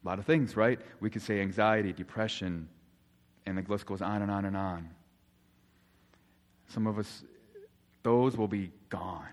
a 0.04 0.08
lot 0.08 0.20
of 0.20 0.26
things, 0.26 0.56
right? 0.56 0.80
We 1.00 1.10
could 1.10 1.22
say 1.22 1.42
anxiety, 1.42 1.94
depression, 1.94 2.68
and 3.46 3.58
the 3.58 3.64
list 3.72 3.86
goes 3.86 4.02
on 4.02 4.22
and 4.22 4.32
on 4.32 4.46
and 4.46 4.58
on. 4.58 4.90
Some 6.68 6.88
of 6.88 6.98
us, 6.98 7.24
those 8.04 8.38
will 8.38 8.48
be 8.48 8.72
gone. 8.90 9.26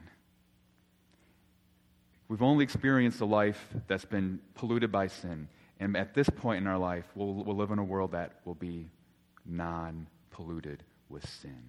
We've 2.28 2.42
only 2.42 2.64
experienced 2.64 3.20
a 3.20 3.24
life 3.24 3.74
that's 3.86 4.04
been 4.04 4.40
polluted 4.54 4.92
by 4.92 5.06
sin. 5.06 5.48
And 5.80 5.96
at 5.96 6.14
this 6.14 6.28
point 6.28 6.60
in 6.60 6.66
our 6.66 6.78
life, 6.78 7.04
we'll, 7.14 7.34
we'll 7.34 7.56
live 7.56 7.70
in 7.70 7.78
a 7.78 7.84
world 7.84 8.12
that 8.12 8.40
will 8.44 8.54
be 8.54 8.90
non 9.46 10.06
polluted 10.30 10.82
with 11.08 11.28
sin 11.28 11.62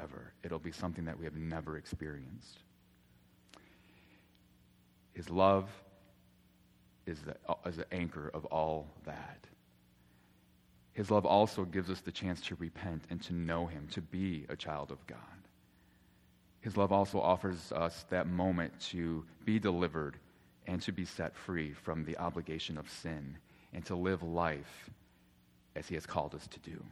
ever. 0.00 0.32
It'll 0.42 0.58
be 0.58 0.72
something 0.72 1.04
that 1.04 1.18
we 1.18 1.24
have 1.24 1.36
never 1.36 1.76
experienced. 1.76 2.58
His 5.12 5.30
love 5.30 5.68
is 7.06 7.20
the, 7.20 7.36
is 7.66 7.76
the 7.76 7.92
anchor 7.92 8.30
of 8.32 8.44
all 8.46 8.88
that. 9.04 9.46
His 10.92 11.10
love 11.10 11.24
also 11.24 11.64
gives 11.64 11.90
us 11.90 12.00
the 12.00 12.12
chance 12.12 12.40
to 12.42 12.54
repent 12.56 13.04
and 13.10 13.22
to 13.22 13.34
know 13.34 13.66
Him, 13.66 13.88
to 13.92 14.00
be 14.00 14.44
a 14.48 14.56
child 14.56 14.90
of 14.90 15.06
God. 15.06 15.18
His 16.60 16.76
love 16.76 16.92
also 16.92 17.20
offers 17.20 17.72
us 17.72 18.04
that 18.10 18.28
moment 18.28 18.78
to 18.90 19.24
be 19.44 19.58
delivered 19.58 20.16
and 20.66 20.80
to 20.82 20.92
be 20.92 21.04
set 21.04 21.36
free 21.36 21.72
from 21.72 22.04
the 22.04 22.16
obligation 22.18 22.78
of 22.78 22.88
sin 22.88 23.36
and 23.72 23.84
to 23.86 23.94
live 23.94 24.22
life 24.22 24.90
as 25.74 25.88
He 25.88 25.94
has 25.94 26.06
called 26.06 26.34
us 26.34 26.46
to 26.48 26.60
do. 26.60 26.82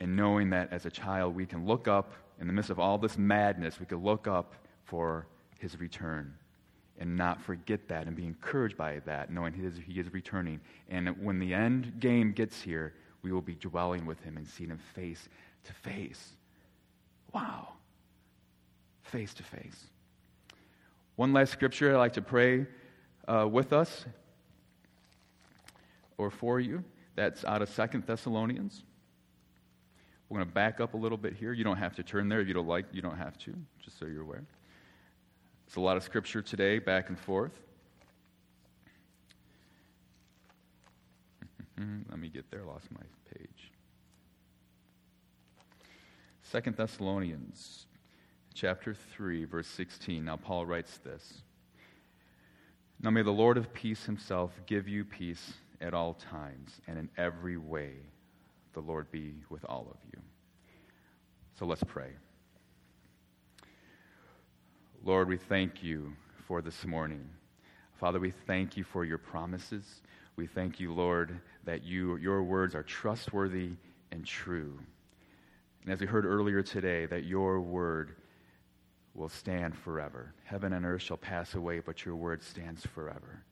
And 0.00 0.16
knowing 0.16 0.50
that 0.50 0.72
as 0.72 0.86
a 0.86 0.90
child, 0.90 1.34
we 1.34 1.46
can 1.46 1.66
look 1.66 1.88
up 1.88 2.12
in 2.40 2.46
the 2.46 2.52
midst 2.52 2.70
of 2.70 2.80
all 2.80 2.98
this 2.98 3.16
madness, 3.16 3.78
we 3.78 3.86
can 3.86 4.02
look 4.02 4.26
up 4.26 4.54
for 4.84 5.26
His 5.58 5.78
return 5.78 6.34
and 6.98 7.16
not 7.16 7.40
forget 7.40 7.88
that 7.88 8.06
and 8.06 8.16
be 8.16 8.24
encouraged 8.24 8.76
by 8.76 9.00
that, 9.00 9.30
knowing 9.30 9.52
he 9.52 9.64
is, 9.64 9.74
he 9.86 9.98
is 9.98 10.12
returning. 10.12 10.60
And 10.88 11.08
when 11.22 11.38
the 11.38 11.52
end 11.52 11.98
game 11.98 12.32
gets 12.32 12.62
here, 12.62 12.94
we 13.22 13.32
will 13.32 13.42
be 13.42 13.54
dwelling 13.54 14.06
with 14.06 14.20
him 14.22 14.36
and 14.36 14.46
seeing 14.46 14.70
him 14.70 14.78
face 14.94 15.28
to 15.64 15.72
face. 15.72 16.30
Wow. 17.32 17.68
Face 19.02 19.34
to 19.34 19.42
face. 19.42 19.86
One 21.16 21.32
last 21.32 21.52
scripture 21.52 21.94
I'd 21.94 21.98
like 21.98 22.14
to 22.14 22.22
pray 22.22 22.66
uh, 23.28 23.46
with 23.48 23.72
us 23.72 24.04
or 26.18 26.30
for 26.30 26.58
you. 26.58 26.82
That's 27.14 27.44
out 27.44 27.62
of 27.62 27.68
Second 27.68 28.04
Thessalonians. 28.06 28.82
We're 30.28 30.38
going 30.38 30.48
to 30.48 30.54
back 30.54 30.80
up 30.80 30.94
a 30.94 30.96
little 30.96 31.18
bit 31.18 31.34
here. 31.34 31.52
You 31.52 31.62
don't 31.62 31.76
have 31.76 31.94
to 31.96 32.02
turn 32.02 32.28
there 32.28 32.40
if 32.40 32.48
you 32.48 32.54
don't 32.54 32.66
like, 32.66 32.86
you 32.92 33.00
don't 33.00 33.16
have 33.16 33.38
to, 33.38 33.54
just 33.80 33.98
so 33.98 34.06
you're 34.06 34.22
aware. 34.22 34.44
It's 35.68 35.76
a 35.76 35.80
lot 35.80 35.96
of 35.96 36.02
scripture 36.02 36.42
today, 36.42 36.80
back 36.80 37.08
and 37.08 37.18
forth. 37.18 37.52
Let 42.10 42.18
me 42.18 42.28
get 42.28 42.50
there, 42.50 42.64
lost 42.64 42.90
my 42.90 43.00
page. 43.32 43.70
Second 46.42 46.76
Thessalonians 46.76 47.86
chapter 48.54 48.94
3 48.94 49.44
verse 49.44 49.66
16. 49.66 50.24
Now 50.24 50.36
Paul 50.36 50.64
writes 50.64 50.98
this. 50.98 51.42
Now 53.00 53.10
may 53.10 53.22
the 53.22 53.30
Lord 53.30 53.58
of 53.58 53.74
peace 53.74 54.04
himself 54.04 54.52
give 54.66 54.88
you 54.88 55.04
peace 55.04 55.52
at 55.80 55.92
all 55.92 56.14
times 56.14 56.80
and 56.86 56.98
in 56.98 57.10
every 57.18 57.58
way. 57.58 57.94
The 58.72 58.80
Lord 58.80 59.10
be 59.10 59.34
with 59.50 59.64
all 59.68 59.88
of 59.90 59.98
you. 60.12 60.20
So 61.58 61.66
let's 61.66 61.84
pray. 61.84 62.10
Lord, 65.04 65.28
we 65.28 65.36
thank 65.36 65.82
you 65.82 66.12
for 66.46 66.62
this 66.62 66.84
morning. 66.86 67.28
Father, 68.00 68.18
we 68.18 68.30
thank 68.30 68.76
you 68.76 68.84
for 68.84 69.04
your 69.04 69.18
promises. 69.18 70.02
We 70.36 70.46
thank 70.46 70.80
you, 70.80 70.92
Lord, 70.92 71.40
that 71.64 71.84
you, 71.84 72.16
your 72.16 72.42
words 72.42 72.74
are 72.74 72.82
trustworthy 72.82 73.70
and 74.10 74.24
true. 74.24 74.78
And 75.82 75.92
as 75.92 76.00
we 76.00 76.06
heard 76.06 76.24
earlier 76.24 76.62
today, 76.62 77.06
that 77.06 77.24
your 77.24 77.60
word 77.60 78.16
will 79.14 79.28
stand 79.28 79.76
forever. 79.76 80.34
Heaven 80.44 80.72
and 80.72 80.84
earth 80.84 81.02
shall 81.02 81.16
pass 81.16 81.54
away, 81.54 81.80
but 81.80 82.04
your 82.04 82.16
word 82.16 82.42
stands 82.42 82.84
forever. 82.84 83.44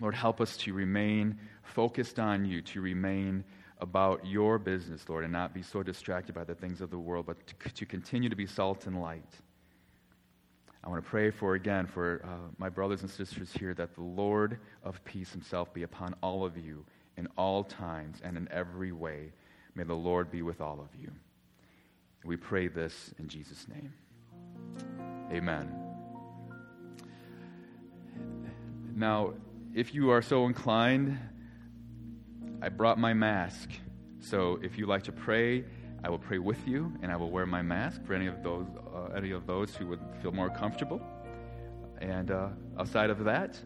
Lord, 0.00 0.14
help 0.14 0.40
us 0.40 0.56
to 0.58 0.74
remain 0.74 1.38
focused 1.62 2.18
on 2.18 2.44
you, 2.44 2.60
to 2.62 2.80
remain 2.80 3.44
about 3.78 4.26
your 4.26 4.58
business, 4.58 5.08
Lord, 5.08 5.24
and 5.24 5.32
not 5.32 5.54
be 5.54 5.62
so 5.62 5.82
distracted 5.82 6.34
by 6.34 6.44
the 6.44 6.54
things 6.54 6.80
of 6.80 6.90
the 6.90 6.98
world, 6.98 7.26
but 7.26 7.36
to, 7.46 7.72
to 7.72 7.86
continue 7.86 8.28
to 8.28 8.36
be 8.36 8.46
salt 8.46 8.86
and 8.86 9.00
light. 9.00 9.32
I 10.82 10.88
want 10.88 11.04
to 11.04 11.10
pray 11.10 11.30
for, 11.30 11.54
again, 11.54 11.86
for 11.86 12.20
uh, 12.24 12.50
my 12.58 12.68
brothers 12.68 13.02
and 13.02 13.10
sisters 13.10 13.52
here 13.52 13.74
that 13.74 13.94
the 13.94 14.02
Lord 14.02 14.58
of 14.84 15.04
peace 15.04 15.32
himself 15.32 15.72
be 15.74 15.82
upon 15.82 16.14
all 16.22 16.44
of 16.44 16.56
you 16.56 16.84
in 17.16 17.28
all 17.36 17.64
times 17.64 18.18
and 18.22 18.36
in 18.36 18.48
every 18.50 18.92
way. 18.92 19.32
May 19.74 19.84
the 19.84 19.94
Lord 19.94 20.30
be 20.30 20.42
with 20.42 20.60
all 20.60 20.80
of 20.80 20.88
you. 21.00 21.10
We 22.24 22.36
pray 22.36 22.68
this 22.68 23.12
in 23.18 23.28
Jesus' 23.28 23.66
name. 23.68 23.92
Amen. 25.32 25.74
Now, 28.94 29.34
if 29.74 29.94
you 29.94 30.10
are 30.10 30.22
so 30.22 30.46
inclined, 30.46 31.18
I 32.62 32.68
brought 32.70 32.98
my 32.98 33.12
mask. 33.12 33.70
So 34.20 34.58
if 34.62 34.78
you 34.78 34.86
like 34.86 35.02
to 35.04 35.12
pray, 35.12 35.64
I 36.02 36.08
will 36.08 36.18
pray 36.18 36.38
with 36.38 36.66
you, 36.66 36.92
and 37.02 37.12
I 37.12 37.16
will 37.16 37.30
wear 37.30 37.46
my 37.46 37.62
mask 37.62 38.04
for 38.04 38.14
any 38.14 38.26
of 38.26 38.42
those, 38.42 38.66
uh, 38.94 39.12
any 39.16 39.32
of 39.32 39.46
those 39.46 39.74
who 39.74 39.86
would 39.88 40.00
feel 40.22 40.32
more 40.32 40.48
comfortable. 40.48 41.00
And 42.00 42.30
uh, 42.30 42.48
outside 42.78 43.10
of 43.10 43.24
that, 43.24 43.58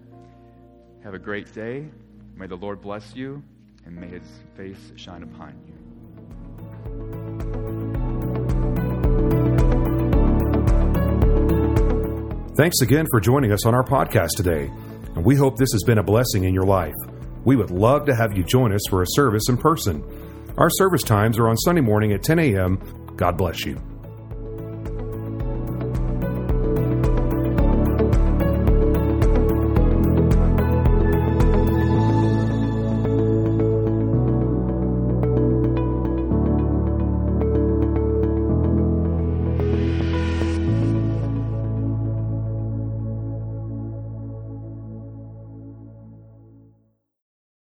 have 1.05 1.14
a 1.14 1.18
great 1.18 1.53
day. 1.53 1.88
May 2.35 2.46
the 2.46 2.57
Lord 2.57 2.81
bless 2.81 3.14
you, 3.14 3.42
and 3.85 3.94
may 3.94 4.09
His 4.09 4.25
face 4.57 4.92
shine 4.96 5.23
upon 5.23 5.55
you. 5.66 5.69
Thanks 12.61 12.83
again 12.83 13.07
for 13.11 13.20
joining 13.20 13.53
us 13.53 13.64
on 13.64 13.75
our 13.75 13.83
podcast 13.83 14.37
today, 14.37 14.70
and 15.14 15.25
we 15.25 15.35
hope 15.35 15.57
this 15.57 15.73
has 15.73 15.83
been 15.83 15.96
a 15.96 16.03
blessing 16.03 16.44
in 16.44 16.53
your 16.53 16.66
life. 16.66 16.92
We 17.42 17.57
would 17.57 17.70
love 17.70 18.05
to 18.05 18.14
have 18.14 18.37
you 18.37 18.44
join 18.44 18.75
us 18.75 18.83
for 18.90 19.01
a 19.01 19.07
service 19.09 19.49
in 19.49 19.57
person. 19.57 20.05
Our 20.59 20.68
service 20.68 21.03
times 21.03 21.38
are 21.38 21.49
on 21.49 21.57
Sunday 21.57 21.81
morning 21.81 22.12
at 22.12 22.23
10 22.23 22.38
a.m. 22.38 22.79
God 23.16 23.38
bless 23.38 23.64
you. 23.64 23.81